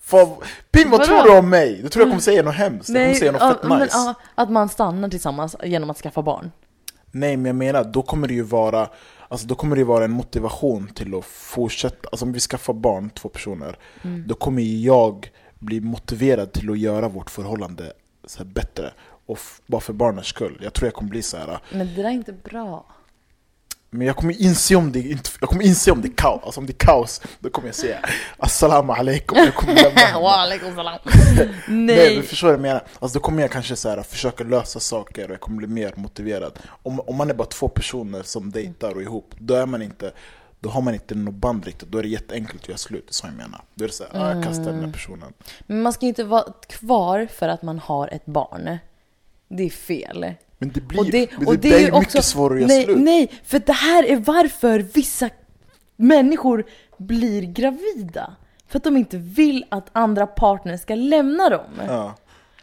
[0.00, 0.36] Fan,
[0.70, 1.04] Pim vad Vadå?
[1.22, 1.82] tror du om mig?
[1.82, 2.88] Du tror jag kommer säga något hemskt?
[2.88, 6.50] Jag kommer säga något fett men, nice att man stannar tillsammans genom att skaffa barn.
[7.10, 8.88] Nej men jag menar, då kommer det ju vara
[9.28, 13.10] Alltså då kommer det vara en motivation till att fortsätta Alltså om vi skaffar barn,
[13.10, 13.78] två personer
[14.26, 17.92] Då kommer jag bli motiverad till att göra vårt förhållande
[18.26, 18.92] så bättre
[19.26, 21.58] Och bara för barnens skull Jag tror jag kommer bli så här.
[21.70, 22.86] Men det där är inte bra.
[23.90, 25.00] Men jag kommer inse om det
[25.40, 27.74] jag kommer inse om det är kaos Alltså om det är kaos, då kommer jag
[27.74, 27.98] säga
[28.38, 30.20] Assalamu alaikum Jag kommer lämna.
[30.20, 30.98] Walaikum salam.
[31.04, 32.16] Nej, Nej.
[32.16, 32.84] men förstår du vad jag menar?
[32.98, 35.92] Alltså då kommer jag kanske så här, försöka lösa saker och jag kommer bli mer
[35.96, 39.82] motiverad om, om man är bara två personer som dejtar och ihop, då är man
[39.82, 40.12] inte
[40.60, 43.10] då har man inte något band riktigt, då är det jätteenkelt att göra slut, det
[43.10, 43.64] är så jag menar.
[43.74, 45.32] Då är det såhär, ah, jag kastar den här personen.
[45.66, 48.78] Men man ska inte vara kvar för att man har ett barn.
[49.48, 50.34] Det är fel.
[50.58, 52.60] Men det blir Och det, men och det, det är ju också, mycket svårare att
[52.60, 52.98] göra nej, slut.
[52.98, 55.30] Nej, för det här är varför vissa
[55.96, 56.64] människor
[56.98, 58.36] blir gravida.
[58.68, 61.80] För att de inte vill att andra partner ska lämna dem.
[61.88, 62.14] Ja.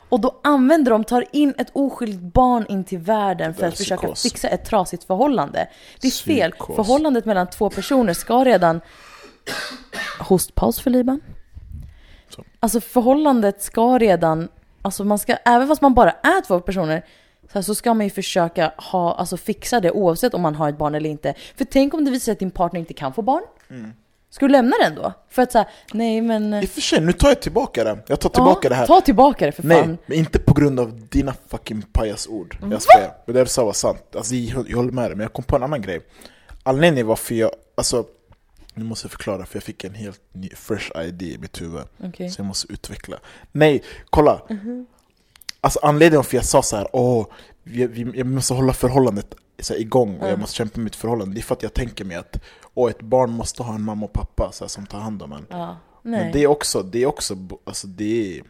[0.09, 4.15] Och då använder de, tar in ett oskyldigt barn in till världen för att försöka
[4.15, 5.67] fixa ett trasigt förhållande.
[6.01, 6.51] Det är fel.
[6.51, 6.75] Psykos.
[6.75, 8.81] Förhållandet mellan två personer ska redan...
[10.19, 11.21] Hostpaus för Liban.
[12.29, 12.43] Så.
[12.59, 14.47] Alltså förhållandet ska redan...
[14.83, 17.05] Alltså man ska, även fast man bara är två personer,
[17.41, 20.69] så, här, så ska man ju försöka ha, alltså fixa det oavsett om man har
[20.69, 21.33] ett barn eller inte.
[21.55, 23.43] För tänk om det visar sig att din partner inte kan få barn?
[23.69, 23.93] Mm.
[24.29, 25.13] Ska du lämna den då?
[25.29, 26.53] För att säga, nej men...
[26.53, 27.97] I och för sig, nu tar jag tillbaka det.
[28.07, 28.87] Jag tar tillbaka det här.
[28.87, 29.69] Ta tillbaka det för fan.
[29.69, 32.57] Nej, men inte på grund av dina fucking pajasord.
[32.71, 33.13] Jag skojar.
[33.25, 34.15] Men det du sa var sant.
[34.15, 36.01] Alltså, jag, jag håller med dig, men jag kom på en annan grej.
[36.63, 38.05] Anledningen varför jag, alltså,
[38.73, 41.83] nu måste jag förklara för jag fick en helt ny, fresh idea i mitt huvud.
[42.03, 42.29] Okej.
[42.29, 43.19] Så jag måste utveckla.
[43.51, 44.41] Nej, kolla!
[45.61, 47.27] Alltså anledningen varför jag sa så här, åh,
[47.63, 50.95] vi, vi, jag måste hålla förhållandet så här, igång och jag måste kämpa med mitt
[50.95, 51.35] förhållande.
[51.35, 52.39] Det är för att jag tänker mig att
[52.73, 55.31] åh, ett barn måste ha en mamma och pappa så här, som tar hand om
[55.31, 55.45] en.
[55.49, 55.77] Ja.
[56.01, 58.43] Men det är också, det är också, alltså det är,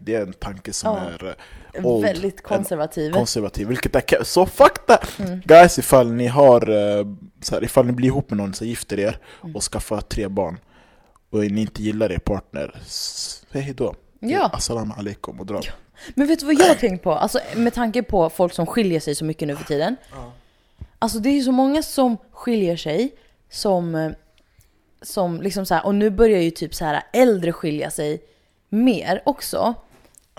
[0.00, 1.00] det är en tanke som Ja.
[1.26, 1.36] är
[1.74, 3.12] eh, old, Väldigt konservativ.
[3.12, 4.98] konservativ, vilket är så fakta!
[5.18, 5.40] Mm.
[5.44, 7.06] Guys, ifall ni har, eh,
[7.42, 9.56] så här, ifall ni blir ihop med någon, så gifter er Mm.
[9.56, 10.58] och skaffar tre barn
[11.30, 13.94] och ni inte gillar er partner, säg hejdå.
[14.20, 14.50] Ja.
[14.52, 15.60] Assalamu alaikum och dra.
[16.14, 17.12] Men vet du vad jag har tänkt på?
[17.12, 19.96] Alltså med tanke på folk som skiljer sig så mycket nu för tiden.
[20.98, 23.14] Alltså det är ju så många som skiljer sig
[23.50, 24.10] som, eh,
[25.02, 28.22] som liksom så här, och nu börjar ju typ så här äldre skilja sig
[28.68, 29.74] mer också.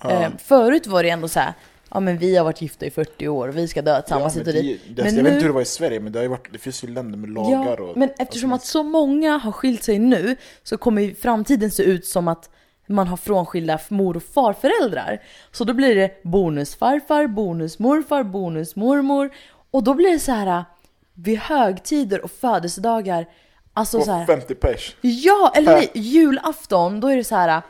[0.04, 1.54] Eh, förut var det ändå så här,
[1.92, 4.56] ja men vi har varit gifta i 40 år vi ska dö tillsammans men hit
[4.56, 6.20] och det, det, Men jag vet nu- inte hur det var i Sverige, men det,
[6.20, 7.98] har ju varit, det finns ju länder med lagar Ja, och...
[7.98, 12.06] men eftersom alltså, att så många har skilt sig nu så kommer framtiden se ut
[12.06, 12.50] som att
[12.88, 15.22] man har frånskilda mor och farföräldrar.
[15.52, 19.30] Så då blir det bonusfarfar, bonusmorfar, bonusmormor.
[19.72, 20.66] Och då blir det så här
[21.14, 23.26] vid högtider och födelsedagar.
[23.74, 24.96] Alltså och så här, 50 pers.
[25.02, 27.62] Ja, eller nej, julafton, då är det så här.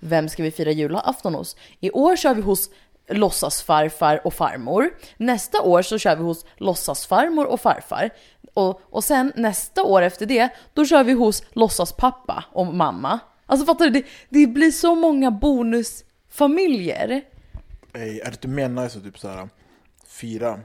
[0.00, 1.56] Vem ska vi fira julafton hos?
[1.80, 2.70] I år kör vi hos
[3.08, 4.90] låtsasfarfar och farmor.
[5.16, 8.10] Nästa år så kör vi hos låtsasfarmor och farfar.
[8.54, 13.18] Och, och sen nästa år efter det, då kör vi hos låtsaspappa och mamma.
[13.46, 13.90] Alltså fattar du?
[13.90, 17.22] Det, det blir så många bonusfamiljer.
[17.94, 19.48] Ey, är det inte mer nice att typ såhär
[20.08, 20.60] fira?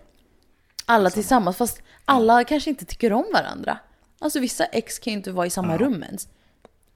[0.86, 3.78] Alla tillsammans, fast alla kanske inte tycker om varandra.
[4.20, 5.78] Alltså vissa ex kan ju inte vara i samma Ja.
[5.78, 6.28] rum ens.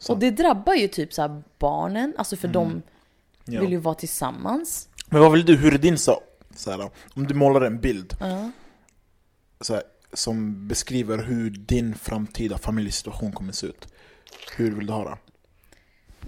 [0.10, 2.82] Och det drabbar ju typ så barnen, alltså för de Mm.
[3.46, 3.62] Ja.
[3.62, 4.89] vill ju vara tillsammans.
[5.10, 6.20] Men vad vill du, hur är din så,
[6.56, 8.52] så här, om du målar en bild Ja.
[9.62, 9.84] så här,
[10.14, 13.88] som beskriver hur din framtida familjesituation kommer se ut.
[14.58, 15.18] Hur vill du ha det?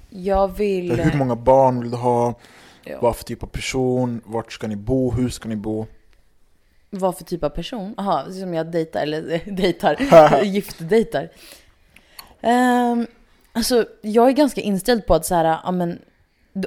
[0.09, 0.99] Jag vill...
[0.99, 2.33] Hur många barn vill du ha?
[2.83, 2.97] Ja.
[3.01, 4.21] Vad för typ av person?
[4.25, 5.11] Vart ska ni bo?
[5.11, 5.85] Hur ska ni bo?
[6.89, 7.93] Vad för typ av person?
[7.97, 11.29] Jaha, som jag dejtar, eller dejtar, giftdejtar.
[12.41, 13.07] Um,
[13.57, 15.99] alltså, jag är ganska inställd på att så här, ja men,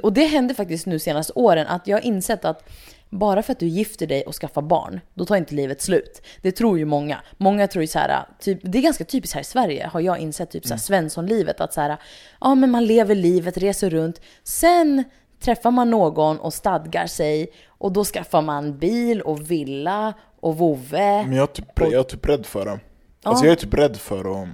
[0.03, 2.69] och det händer faktiskt nu senaste åren, att jag har insett att
[3.09, 6.21] bara för att du gifter dig och skaffar barn, då tar inte livet slut.
[6.41, 7.17] Det tror ju många.
[7.37, 10.19] Många tror ju så här, typ, det är ganska typiskt här i Sverige, har jag
[10.19, 11.97] insett, typ så här Svenssonlivet, att så här,
[12.41, 15.03] ja men man lever livet, reser runt, sen
[15.39, 21.23] träffar man någon och stadgar sig och då skaffar man bil och villa och vovve.
[21.23, 22.79] Men jag är typ, jag är typ rädd för det.
[23.23, 24.49] Alltså jag är typ rädd för att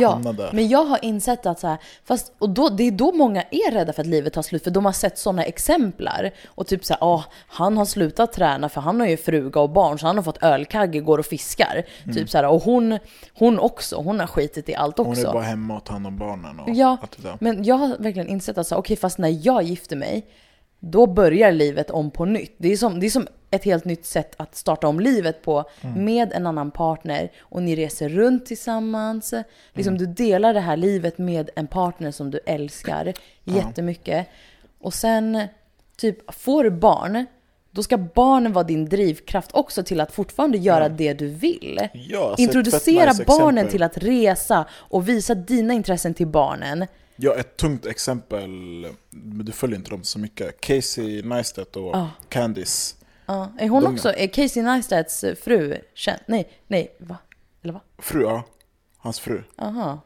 [0.00, 0.50] Ja, hamna där.
[0.52, 3.70] men jag har insett att så här, fast, och då, det är då många är
[3.72, 6.30] rädda för att livet tar slut, för de har sett sådana exemplar.
[6.46, 9.98] Och typ såhär, åh, han har slutat träna för han har ju fruga och barn,
[9.98, 11.82] så han har fått ölkagge, går och fiskar.
[12.14, 12.98] Typ så här, och hon,
[13.34, 15.28] hon också, hon har skitit i allt Hon också.
[15.28, 17.36] är bara hemma och tar hand om barnen och Ja, allt det där.
[17.40, 20.26] men jag har verkligen insett att okej, fast när jag gifter mig,
[20.84, 22.54] då börjar livet om på nytt.
[22.58, 25.64] Det är som, det är som ett helt nytt sätt att starta om livet på
[25.80, 26.04] Mm.
[26.04, 29.34] med en annan partner och ni reser runt tillsammans.
[29.72, 30.06] Liksom Mm.
[30.06, 33.12] du delar det här livet med en partner som du älskar
[33.44, 34.26] jättemycket.
[34.80, 35.42] Och sen,
[35.96, 37.26] typ, får du barn,
[37.70, 41.80] då ska barnen vara din drivkraft också till att fortfarande göra det du vill.
[41.92, 43.70] Ja, alltså Introducera nice barnen exempel.
[43.70, 46.86] till att resa och visa dina intressen till barnen.
[47.16, 48.48] Ja, ett tungt exempel,
[49.10, 50.60] men du följer inte dem så mycket.
[50.60, 52.10] Casey Neistat och Ja.
[52.28, 52.96] Candice.
[53.26, 56.18] Ja, är hon De- också, är Casey Neistats fru känd?
[56.26, 57.16] Nej, nej, va?
[57.62, 57.80] Eller va?
[57.98, 58.42] Fru, ja.
[58.98, 59.42] Hans fru.
[59.58, 60.00] Aha.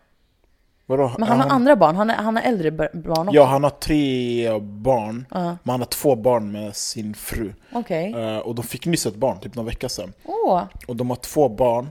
[0.88, 1.12] Vadå?
[1.18, 3.36] Men han har andra barn, han, är, han har äldre bar- barn också?
[3.36, 5.26] Ja, han har tre barn.
[5.30, 5.40] Ja.
[5.62, 7.52] Men han har två barn med sin fru.
[7.72, 8.12] Okej.
[8.12, 10.12] Eh, och de fick nyss ett barn, typ några vecka sedan.
[10.24, 11.88] Åh, Och de har två barn.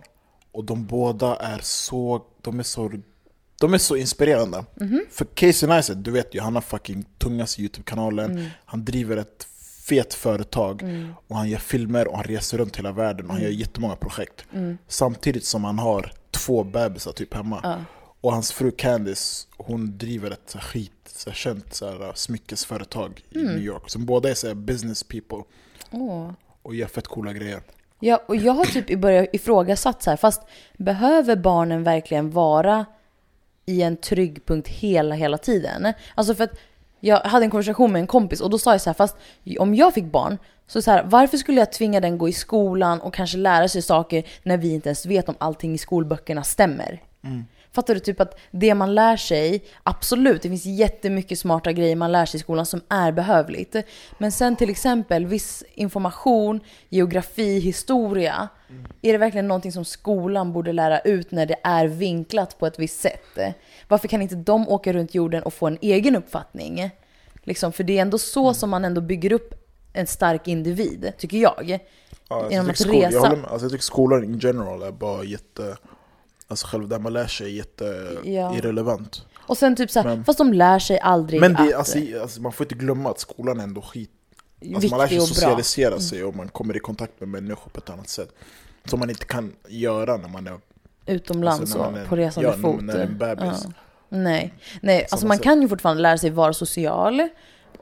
[0.52, 2.22] Och de båda är så...
[2.42, 2.92] De är så...
[3.66, 4.66] De är så inspirerande.
[4.76, 5.06] Mhm.
[5.12, 8.32] För Casey Neistat, du vet ju, han har fucking tungaste YouTube-kanalen.
[8.32, 8.46] Mm.
[8.66, 9.48] Han driver ett
[9.84, 10.84] fet företag.
[11.28, 13.26] Och han gör filmer och han reser runt hela världen.
[13.26, 13.60] Och han gör Mm.
[13.60, 14.46] jättemånga projekt.
[14.88, 17.60] Samtidigt som han har två bebisar typ hemma.
[17.64, 17.76] Ja.
[18.22, 22.12] Och hans fru Candice, hon driver ett så här skit, så här känt så här,
[22.16, 23.54] smyckesföretag i Mm.
[23.56, 23.90] New York.
[23.90, 25.44] Som båda är så här business people
[25.92, 26.32] åh.
[26.62, 27.62] och gör fett coola grejer.
[28.00, 30.42] Ja, och jag har typ i början ifrågasatt så här, fast
[30.78, 32.86] behöver barnen verkligen vara
[33.66, 35.94] i en trygg punkt hela, hela tiden?
[36.16, 36.60] Alltså för att
[37.00, 39.18] jag hade en konversation med en kompis och då sa jag så här, fast
[39.60, 40.38] om jag fick barn,
[40.68, 43.82] så, så här, varför skulle jag tvinga den gå i skolan och kanske lära sig
[43.82, 47.02] saker när vi inte ens vet om allting i skolböckerna stämmer?
[47.24, 47.46] Mm.
[47.76, 48.00] Fattar du?
[48.00, 52.38] Typ att det man lär sig, absolut, det finns jättemycket smarta grejer man lär sig
[52.38, 53.76] i skolan som är behövligt.
[54.18, 56.60] Men sen till exempel viss information,
[56.90, 58.48] geografi, historia.
[59.02, 62.80] Är det verkligen någonting som skolan borde lära ut när det är vinklat på ett
[62.80, 63.38] visst sätt?
[63.88, 66.90] Varför kan inte de åka runt jorden och få en egen uppfattning?
[67.44, 69.54] Liksom, för det är ändå så som man ändå bygger upp
[69.94, 71.80] en stark individ, tycker jag.
[72.30, 73.20] Ja, alltså, Genom jag, att skol, jag, resa.
[73.20, 75.78] håller med, alltså, jag tycker skolan in general är bara jätte...
[76.48, 78.56] Alltså själv det man lär sig är jätte Ja.
[79.48, 81.74] Och sen typ såhär, Men- fast de lär sig aldrig Men det, att...
[81.74, 84.12] alltså, alltså, man får inte glumma att skolan är ändå skit.
[84.76, 85.26] Alltså, man lär sig och bra.
[85.26, 85.26] Mm.
[85.28, 88.30] socialisera sig och man kommer i kontakt med människor på ett annat sätt.
[88.86, 90.60] Som man inte kan göra när man är
[91.06, 92.82] utomlands Alltså, man är- på resande ja, fot.
[92.82, 93.64] när man är en bebis.
[93.66, 93.72] Ja.
[94.10, 95.44] Nej, nej alltså man sätt.
[95.44, 97.30] kan ju fortfarande lära sig vara social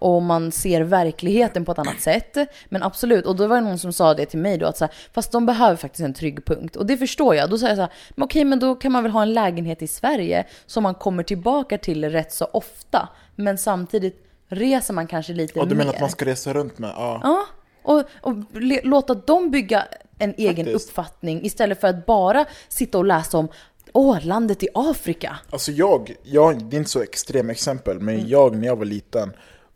[0.04, 2.38] och man ser verkligheten på ett annat sätt.
[2.70, 4.86] Men absolut, och då var det någon som sa det till mig då att så
[4.86, 6.76] här, fast de behöver faktiskt en trygg punkt.
[6.76, 7.50] Och det förstår jag.
[7.50, 9.82] Då säger jag så här, men okej men då kan man väl ha en lägenhet
[9.82, 13.10] i Sverige som man kommer tillbaka till rätt så ofta.
[13.36, 15.76] Men samtidigt reser man kanske lite Ja, du mer.
[15.76, 16.92] menar att man ska resa runt med?
[16.96, 17.20] Ja.
[17.24, 17.46] Ja,
[17.84, 18.36] och, och
[18.84, 19.84] låta dem bygga
[20.20, 20.90] en egen Faktiskt.
[20.90, 23.48] uppfattning istället för att bara sitta och läsa om
[23.96, 25.38] Åh, landet i Afrika.
[25.50, 28.28] Alltså jag, jag, det är inte så extrem exempel, men Mm.
[28.28, 29.34] jag när jag var liten,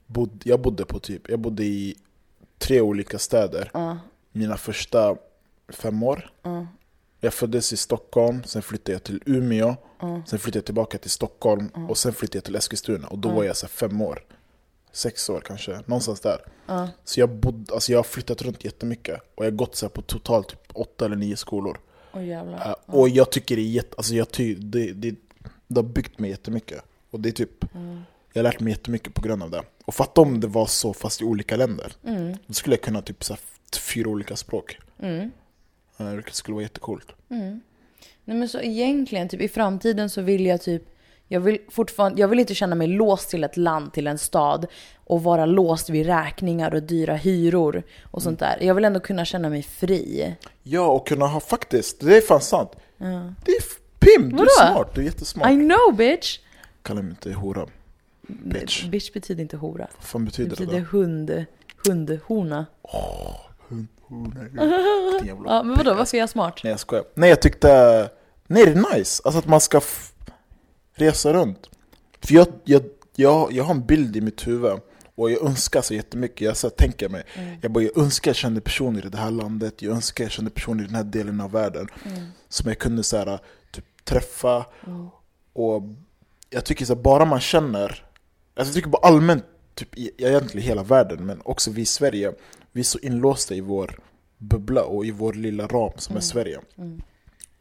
[0.08, 1.96] bod, jag bodde på typ, jag bodde i
[2.58, 3.72] tre olika städer.
[4.32, 5.16] Mina första
[5.70, 6.32] fem år.
[7.20, 9.76] Jag föddes i Stockholm, sen flyttade jag till Umeå,
[10.28, 13.44] sen flyttade jag tillbaka till Stockholm och sen flyttade jag till Eskilstuna och då var
[13.44, 14.24] jag så fem år.
[14.92, 16.42] Sex år kanske, någonstans där.
[17.04, 20.02] Så jag, bodde, alltså jag har flyttat runt jättemycket och jag har gått så på
[20.02, 21.80] totalt typ åtta eller nio skolor.
[22.68, 25.16] Uh, och jag tycker det är jätte, alltså jag ty, det, det,
[25.68, 26.82] det har byggt mig jättemycket.
[27.12, 27.66] Och det är typ,
[28.38, 29.64] Jag har lärt mig jättemycket på grund av det.
[29.86, 31.92] Och fatta om det var så fast i olika länder.
[32.08, 32.38] Mm.
[32.48, 33.36] Då skulle jag kunna typ så
[33.94, 34.78] fyra olika språk.
[35.02, 35.32] Mm.
[35.98, 37.08] Eh, Det skulle vara jättecoolt.
[37.30, 37.62] Mm.
[38.26, 40.84] Nej men så egentligen, typ i framtiden så vill jag typ
[41.28, 44.66] jag vill fortfarande, jag vill inte känna mig låst till ett land, till en stad
[45.04, 48.58] och vara låst vid räkningar och dyra hyror och sånt där.
[48.62, 50.36] Jag vill ändå kunna känna mig fri.
[50.64, 52.72] Ja, och kunna ha faktiskt, det är fan sant.
[52.98, 53.34] Ja.
[53.46, 53.64] Det är
[54.00, 55.52] Pim, du är smart, du är jättesmart.
[55.52, 56.40] I know bitch!
[56.82, 57.68] Kalla mig inte hora.
[58.28, 58.86] Bitch.
[58.86, 59.88] Bitch betyder inte hora.
[59.98, 60.98] Vad fan Det betyder det betyder då?
[60.98, 61.46] hund,
[61.88, 62.66] hundhona.
[63.68, 64.58] Hund, hora, din
[65.28, 66.62] jävla Ja, men vadå, varför är jag smart?
[66.64, 67.06] Nej jag skojar.
[67.14, 67.70] Nej jag tyckte,
[68.48, 69.22] nej det är nice.
[69.26, 69.82] Alltså att man ska
[70.96, 71.70] resa runt.
[72.22, 72.84] För jag, jag,
[73.16, 74.80] jag, jag har en bild i mitt huvud
[75.16, 76.42] och jag önskar så jättemycket.
[76.42, 77.24] Jag så tänker mig,
[77.62, 80.52] jag bara jag önskar jag kände personer i det här landet, jag önskar jag kände
[80.52, 81.88] personer i den här delen av världen.
[82.50, 83.40] Som jag kunde så här,
[83.72, 84.66] typ, träffa.
[85.54, 85.84] Och
[86.50, 88.06] jag tycker så här, bara man känner,
[88.58, 89.46] alltså jag tycker bara allmänt,
[89.76, 92.34] typ, i, egentligen hela världen, men också vi i Sverige,
[92.72, 94.00] vi är så inlåsta i vår
[94.38, 96.60] bubbla och i vår lilla ram som är Sverige.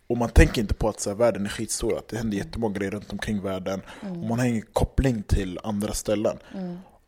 [0.06, 2.74] Och man tänker inte på att så här, världen är skitstor, att det händer jättemånga
[2.74, 3.82] grejer runt omkring världen.
[4.00, 6.38] Och man har ingen koppling till andra ställen.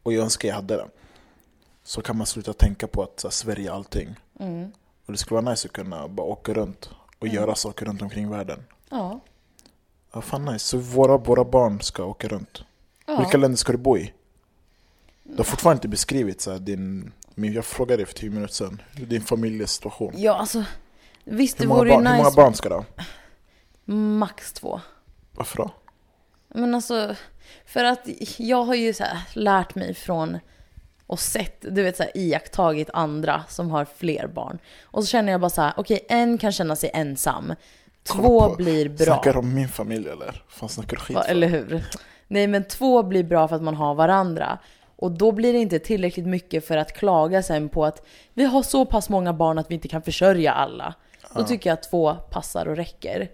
[0.02, 0.86] Och jag önskar jag hade det.
[1.82, 4.16] Så kan man sluta tänka på att så här, Sverige är allting.
[4.40, 4.70] Mm.
[5.06, 8.30] Och det skulle vara nice att kunna bara åka runt och göra saker runt omkring
[8.30, 8.64] världen.
[8.90, 9.20] Ja.
[10.12, 10.58] Ja, fan nice.
[10.58, 12.64] Så våra, våra barn ska åka runt.
[13.08, 13.18] Ja.
[13.18, 14.12] Vilka länder ska du bo i?
[15.22, 17.12] Du har fortfarande inte beskrivit så här, din...
[17.34, 18.82] Men jag frågade dig för tio minuter sedan.
[18.96, 20.14] Din familjesituation.
[20.16, 20.64] Ja, alltså.
[21.24, 22.36] Visst, det Hur många, vore barn, hur många nice.
[22.36, 22.84] barn ska du ha?
[23.84, 24.80] Max två.
[25.32, 25.70] Varför då?
[26.48, 27.14] Men alltså,
[27.66, 30.38] för att jag har ju så här lärt mig från
[31.06, 34.58] och sett, du vet så här, iakttagit andra som har fler barn.
[34.82, 37.54] Och så känner jag bara så här, okej en kan känna sig ensam.
[38.02, 39.06] Två på- blir bra.
[39.06, 40.44] Snackar du om min familj eller?
[40.48, 41.84] Fan snackar du skit Va, eller hur?
[42.28, 44.58] Nej men två blir bra för att man har varandra.
[44.96, 48.02] Och då blir det inte tillräckligt mycket för att klaga sen på att
[48.34, 50.94] vi har så pass många barn att vi inte kan försörja alla.
[51.34, 53.28] Då tycker jag att två passar och räcker.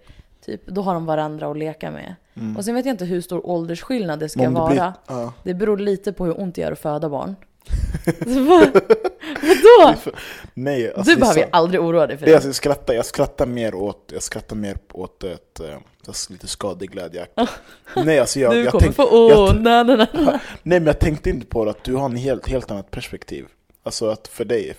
[0.47, 2.14] Typ, då har de varandra att leka med.
[2.57, 4.68] Och sen vet jag inte hur stor åldersskillnad det ska om vara.
[4.68, 5.32] det blir- ja.
[5.42, 7.36] Det beror lite på hur ont det gör att föda barn.
[9.49, 10.16] Vad- Vadå?
[10.55, 13.47] Nej, alltså, Du behöver ju aldrig oroa dig för Det alltså, jag, skrattar, jag skrattar
[13.47, 15.61] mer åt, jag skrattar mer åt ett,
[16.07, 17.26] alltså, lite glädje.
[17.97, 19.61] Nej, alltså jag, Du jag, kommer tänk, få ont.
[19.62, 20.09] Nej, nej, nej.
[20.62, 23.47] nej, men jag tänkte inte på det, att du har en helt, helt annat perspektiv.
[23.82, 24.74] Alltså att för dig,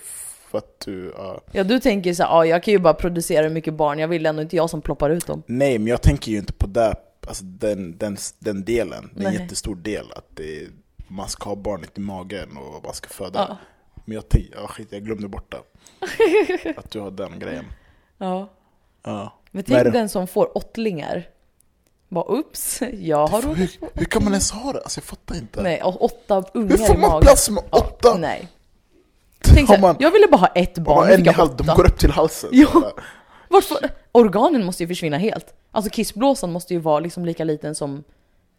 [0.50, 1.14] för att du...
[1.18, 1.42] ja.
[1.52, 4.08] Ja du tänker så här, ja jag kan ju bara producera hur mycket barn jag
[4.08, 5.44] vill, ändå inte jag som ploppar ut dem.
[5.48, 6.96] nej, men jag tänker ju inte på det,
[7.28, 9.10] alltså, den, den, den delen.
[9.16, 10.06] Det är en jättestor del.
[10.16, 10.68] Att det,
[11.08, 13.46] man ska ha barnet i magen och man ska föda.
[13.50, 13.58] Ja.
[14.06, 14.24] Men jag,
[14.56, 15.62] ja, skit, jag glömde bort det.
[16.78, 17.66] att du har den grejen.
[18.18, 18.50] Ja.
[19.04, 19.40] Ja.
[19.52, 19.92] Men tänk det?
[19.92, 21.30] den som får åttlingar.
[22.10, 23.58] Bara ups, jag har råd.
[23.58, 24.80] Hur, hur kan man ens ha det?
[24.82, 25.62] Alltså jag fattar inte.
[25.62, 28.08] Nej, och åtta Hur ungar får i man plats med åtta?
[28.08, 28.48] Ja, nej.
[29.42, 31.76] Tänk så man- jag ville bara ha ett barn, en fick jag halsen, de åtta.
[31.76, 32.50] går upp till halsen.
[32.54, 32.92] Ja.
[33.50, 33.90] Varför?
[34.12, 35.54] Organen måste ju försvinna helt.
[35.72, 38.04] Alltså kissblåsan måste ju vara liksom lika liten som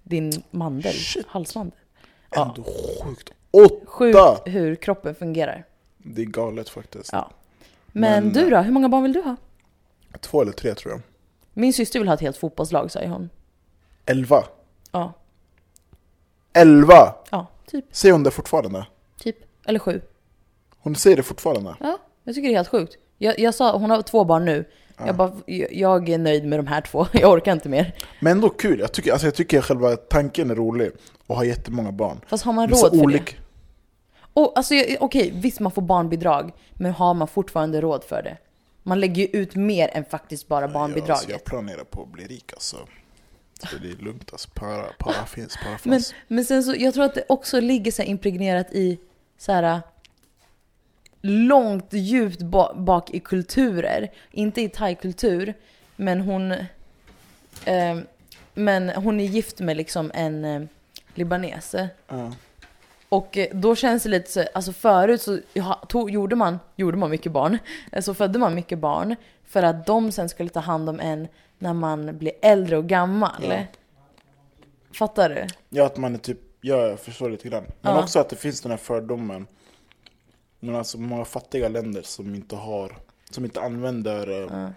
[0.03, 1.26] din mandel, Shit.
[1.28, 1.78] halsmandel.
[2.30, 2.55] Ja.
[2.57, 2.70] Ändå
[3.05, 3.30] sjukt.
[3.51, 3.86] Åtta!
[3.86, 5.64] Sjukt hur kroppen fungerar.
[5.99, 7.12] Det är galet faktiskt.
[7.12, 7.30] Ja.
[7.86, 9.36] Men, Men- du då, hur många barn vill du ha?
[10.20, 11.01] Två eller tre tror jag.
[11.53, 13.30] Min syster vill ha ett helt fotbollslag, säger hon.
[14.07, 14.44] Elva.
[14.92, 15.12] Ja,
[16.53, 17.14] Elva!
[17.30, 18.86] ja typ, Säger hon det fortfarande?
[19.18, 19.36] typ.
[19.66, 20.01] Eller sju.
[20.78, 21.74] Hon säger det fortfarande?
[21.80, 22.97] Ja, jag tycker det är helt sjukt.
[23.18, 24.64] Jag, jag sa, hon har två barn nu.
[25.07, 25.32] Jag bara,
[25.70, 27.07] jag är nöjd med de här två.
[27.12, 27.94] Jag orkar inte mer.
[28.20, 28.80] Men ändå kul.
[28.80, 30.90] Jag tycker, alltså jag tycker själva tanken är rolig.
[31.26, 32.20] Att ha jättemånga barn.
[32.26, 33.24] Fast har man Men råd för det?
[34.18, 38.36] Och, alltså, okej, visst man får barnbidrag, men har man fortfarande råd för det?
[38.82, 41.28] Man lägger ju ut mer än faktiskt bara Ja, alltså barnbidraget.
[41.28, 42.76] jag planerar på att bli rik alltså.
[43.70, 44.48] Så det är lugnt alltså.
[44.54, 46.14] Para, para finns, para Men, fanns.
[46.28, 48.98] men sen så, jag tror att det också ligger så impregnerat i
[49.38, 49.80] så här
[51.20, 54.12] långt djupt ba- bak i kulturer.
[54.30, 55.54] Inte i thai-kultur,
[55.96, 56.52] men hon...
[57.64, 57.98] Eh,
[58.54, 60.68] men hon är gift med liksom en
[61.16, 61.74] eh, libanes.
[62.08, 62.32] Ja.
[63.08, 66.96] Och eh, då känns det lite så, alltså förut så ja, tog, gjorde, man, gjorde
[66.96, 67.58] man mycket barn,
[67.92, 71.28] Eh, så födde man mycket barn för att de sen skulle ta hand om en
[71.58, 73.44] när man blir äldre och gammal.
[73.48, 73.62] Ja.
[74.92, 75.46] Fattar du?
[75.68, 77.64] Ja, att man är typ, ja jag förstår lite grann.
[77.80, 78.02] Men Ja.
[78.02, 79.46] också att det finns den här fördomen.
[80.60, 82.96] Men alltså många fattiga länder som inte har,
[83.30, 84.68] som inte använder, eh,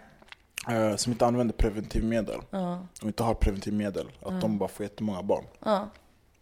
[0.75, 2.39] eh, som inte använder preventivmedel.
[2.49, 2.79] Ja.
[3.01, 4.07] Och inte har preventivmedel.
[4.25, 5.43] Att de bara får jättemånga barn.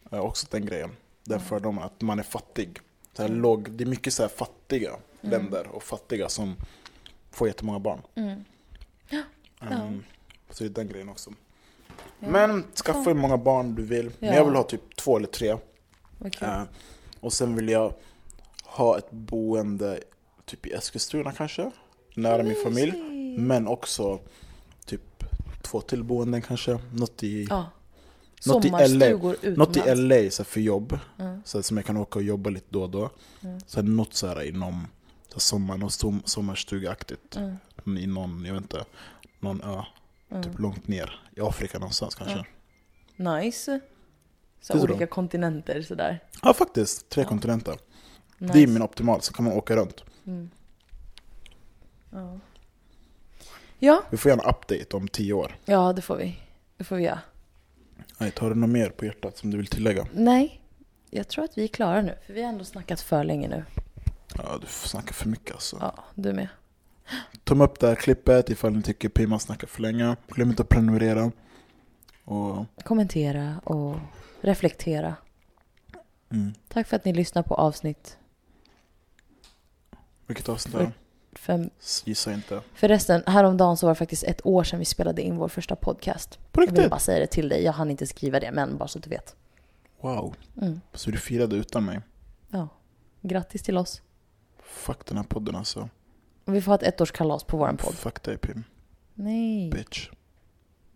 [0.09, 0.17] Ja.
[0.17, 0.89] Eh, också den grejen.
[1.23, 2.79] Den fördomen att man är fattig.
[3.13, 4.91] Så här låg, det är mycket så här fattiga
[5.21, 6.55] länder och fattiga som
[7.31, 8.01] får jättemånga barn.
[8.15, 8.43] Mm.
[9.61, 10.03] Ehm,
[10.49, 11.31] Så det är den grejen också.
[12.19, 14.11] Men skaffa hur många barn du vill.
[14.19, 14.35] Men Ja.
[14.35, 15.57] jag vill ha typ två eller tre.
[16.17, 16.47] Vad kul.
[16.47, 16.63] Eh,
[17.19, 17.93] och sen vill jag
[18.63, 19.99] ha ett boende
[20.45, 21.71] typ i Eskilstuna kanske.
[22.15, 22.93] Nära min familj.
[23.39, 24.19] Men också
[24.85, 25.23] typ
[25.61, 26.79] två till boenden kanske.
[26.93, 27.65] Något i, Ja.
[28.45, 29.95] Något i Sommarstugor något i.
[29.95, 30.99] LA så för jobb.
[31.19, 31.41] Mm.
[31.45, 33.09] Så som jag kan åka och jobba lite då och då.
[33.43, 33.59] Mm.
[33.67, 34.88] Sen något så här inom
[35.27, 37.35] så sommar, något som, sommarstugaktigt.
[37.35, 37.57] Mm.
[37.97, 38.85] I någon, jag vet inte,
[39.39, 39.81] någon ö.
[40.29, 40.43] Mm.
[40.43, 41.21] Typ långt ner.
[41.35, 42.45] I Afrika någonstans kanske.
[43.15, 43.79] Nice.
[44.61, 44.79] Så du?
[44.79, 46.23] olika kontinenter sådär.
[46.43, 47.29] Ja faktiskt, tre Ja.
[47.29, 47.77] kontinenter.
[48.38, 48.53] Nice.
[48.53, 50.03] Det är min optimal, så kan man åka runt.
[50.27, 50.49] Mm.
[52.11, 52.39] Ja.
[53.79, 55.55] ja, Vi får göra en update om tio år.
[55.65, 56.39] ja det får vi.
[56.77, 57.19] Det får vi göra.
[58.18, 60.07] Nej, tar du något mer på hjärtat som du vill tillägga?
[60.13, 60.61] Nej,
[61.09, 62.15] jag tror att vi är klara nu.
[62.26, 63.63] För vi har ändå snackat för länge nu.
[64.36, 65.78] Ja, du snackar för mycket alltså.
[65.82, 66.47] Ja, du med.
[67.43, 70.15] Ta upp det här klippet ifall ni tycker Pima snackar för länge.
[70.28, 71.32] Glöm inte att prenumerera.
[72.24, 73.95] Och, Kommentera och
[74.41, 75.15] reflektera.
[76.30, 76.53] mm.
[76.68, 78.18] Tack för att ni lyssnar på avsnitt
[80.28, 80.91] Vilket avsnitt är det?
[81.47, 81.69] Fem.
[82.05, 82.61] Gissa inte.
[82.73, 86.39] Förresten, häromdagen så var det faktiskt ett år sedan vi spelade in vår första podcast.
[86.51, 86.89] På Jag vill riktigt?
[86.91, 87.63] bara säga det till dig.
[87.63, 89.35] Jag hann inte skriva det, men bara så att du vet.
[90.01, 90.35] Wow.
[90.61, 90.81] Mm.
[90.93, 91.99] Så du firade utan mig?
[92.49, 92.67] Ja.
[93.21, 94.01] Grattis till oss.
[94.63, 95.89] Fuck den här podden alltså.
[96.45, 97.93] Vi får ha ett ettårskalas på vår podd.
[97.93, 98.63] Fuck dig Pim.
[99.13, 100.09] Nej, Bitch.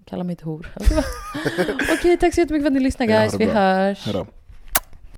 [0.05, 0.73] kalla mig inte hor.
[1.99, 3.31] Okej, tack så jättemycket för att ni lyssnade Ja, guys.
[3.31, 4.05] det Vi hörs.
[4.05, 4.27] Hejdå.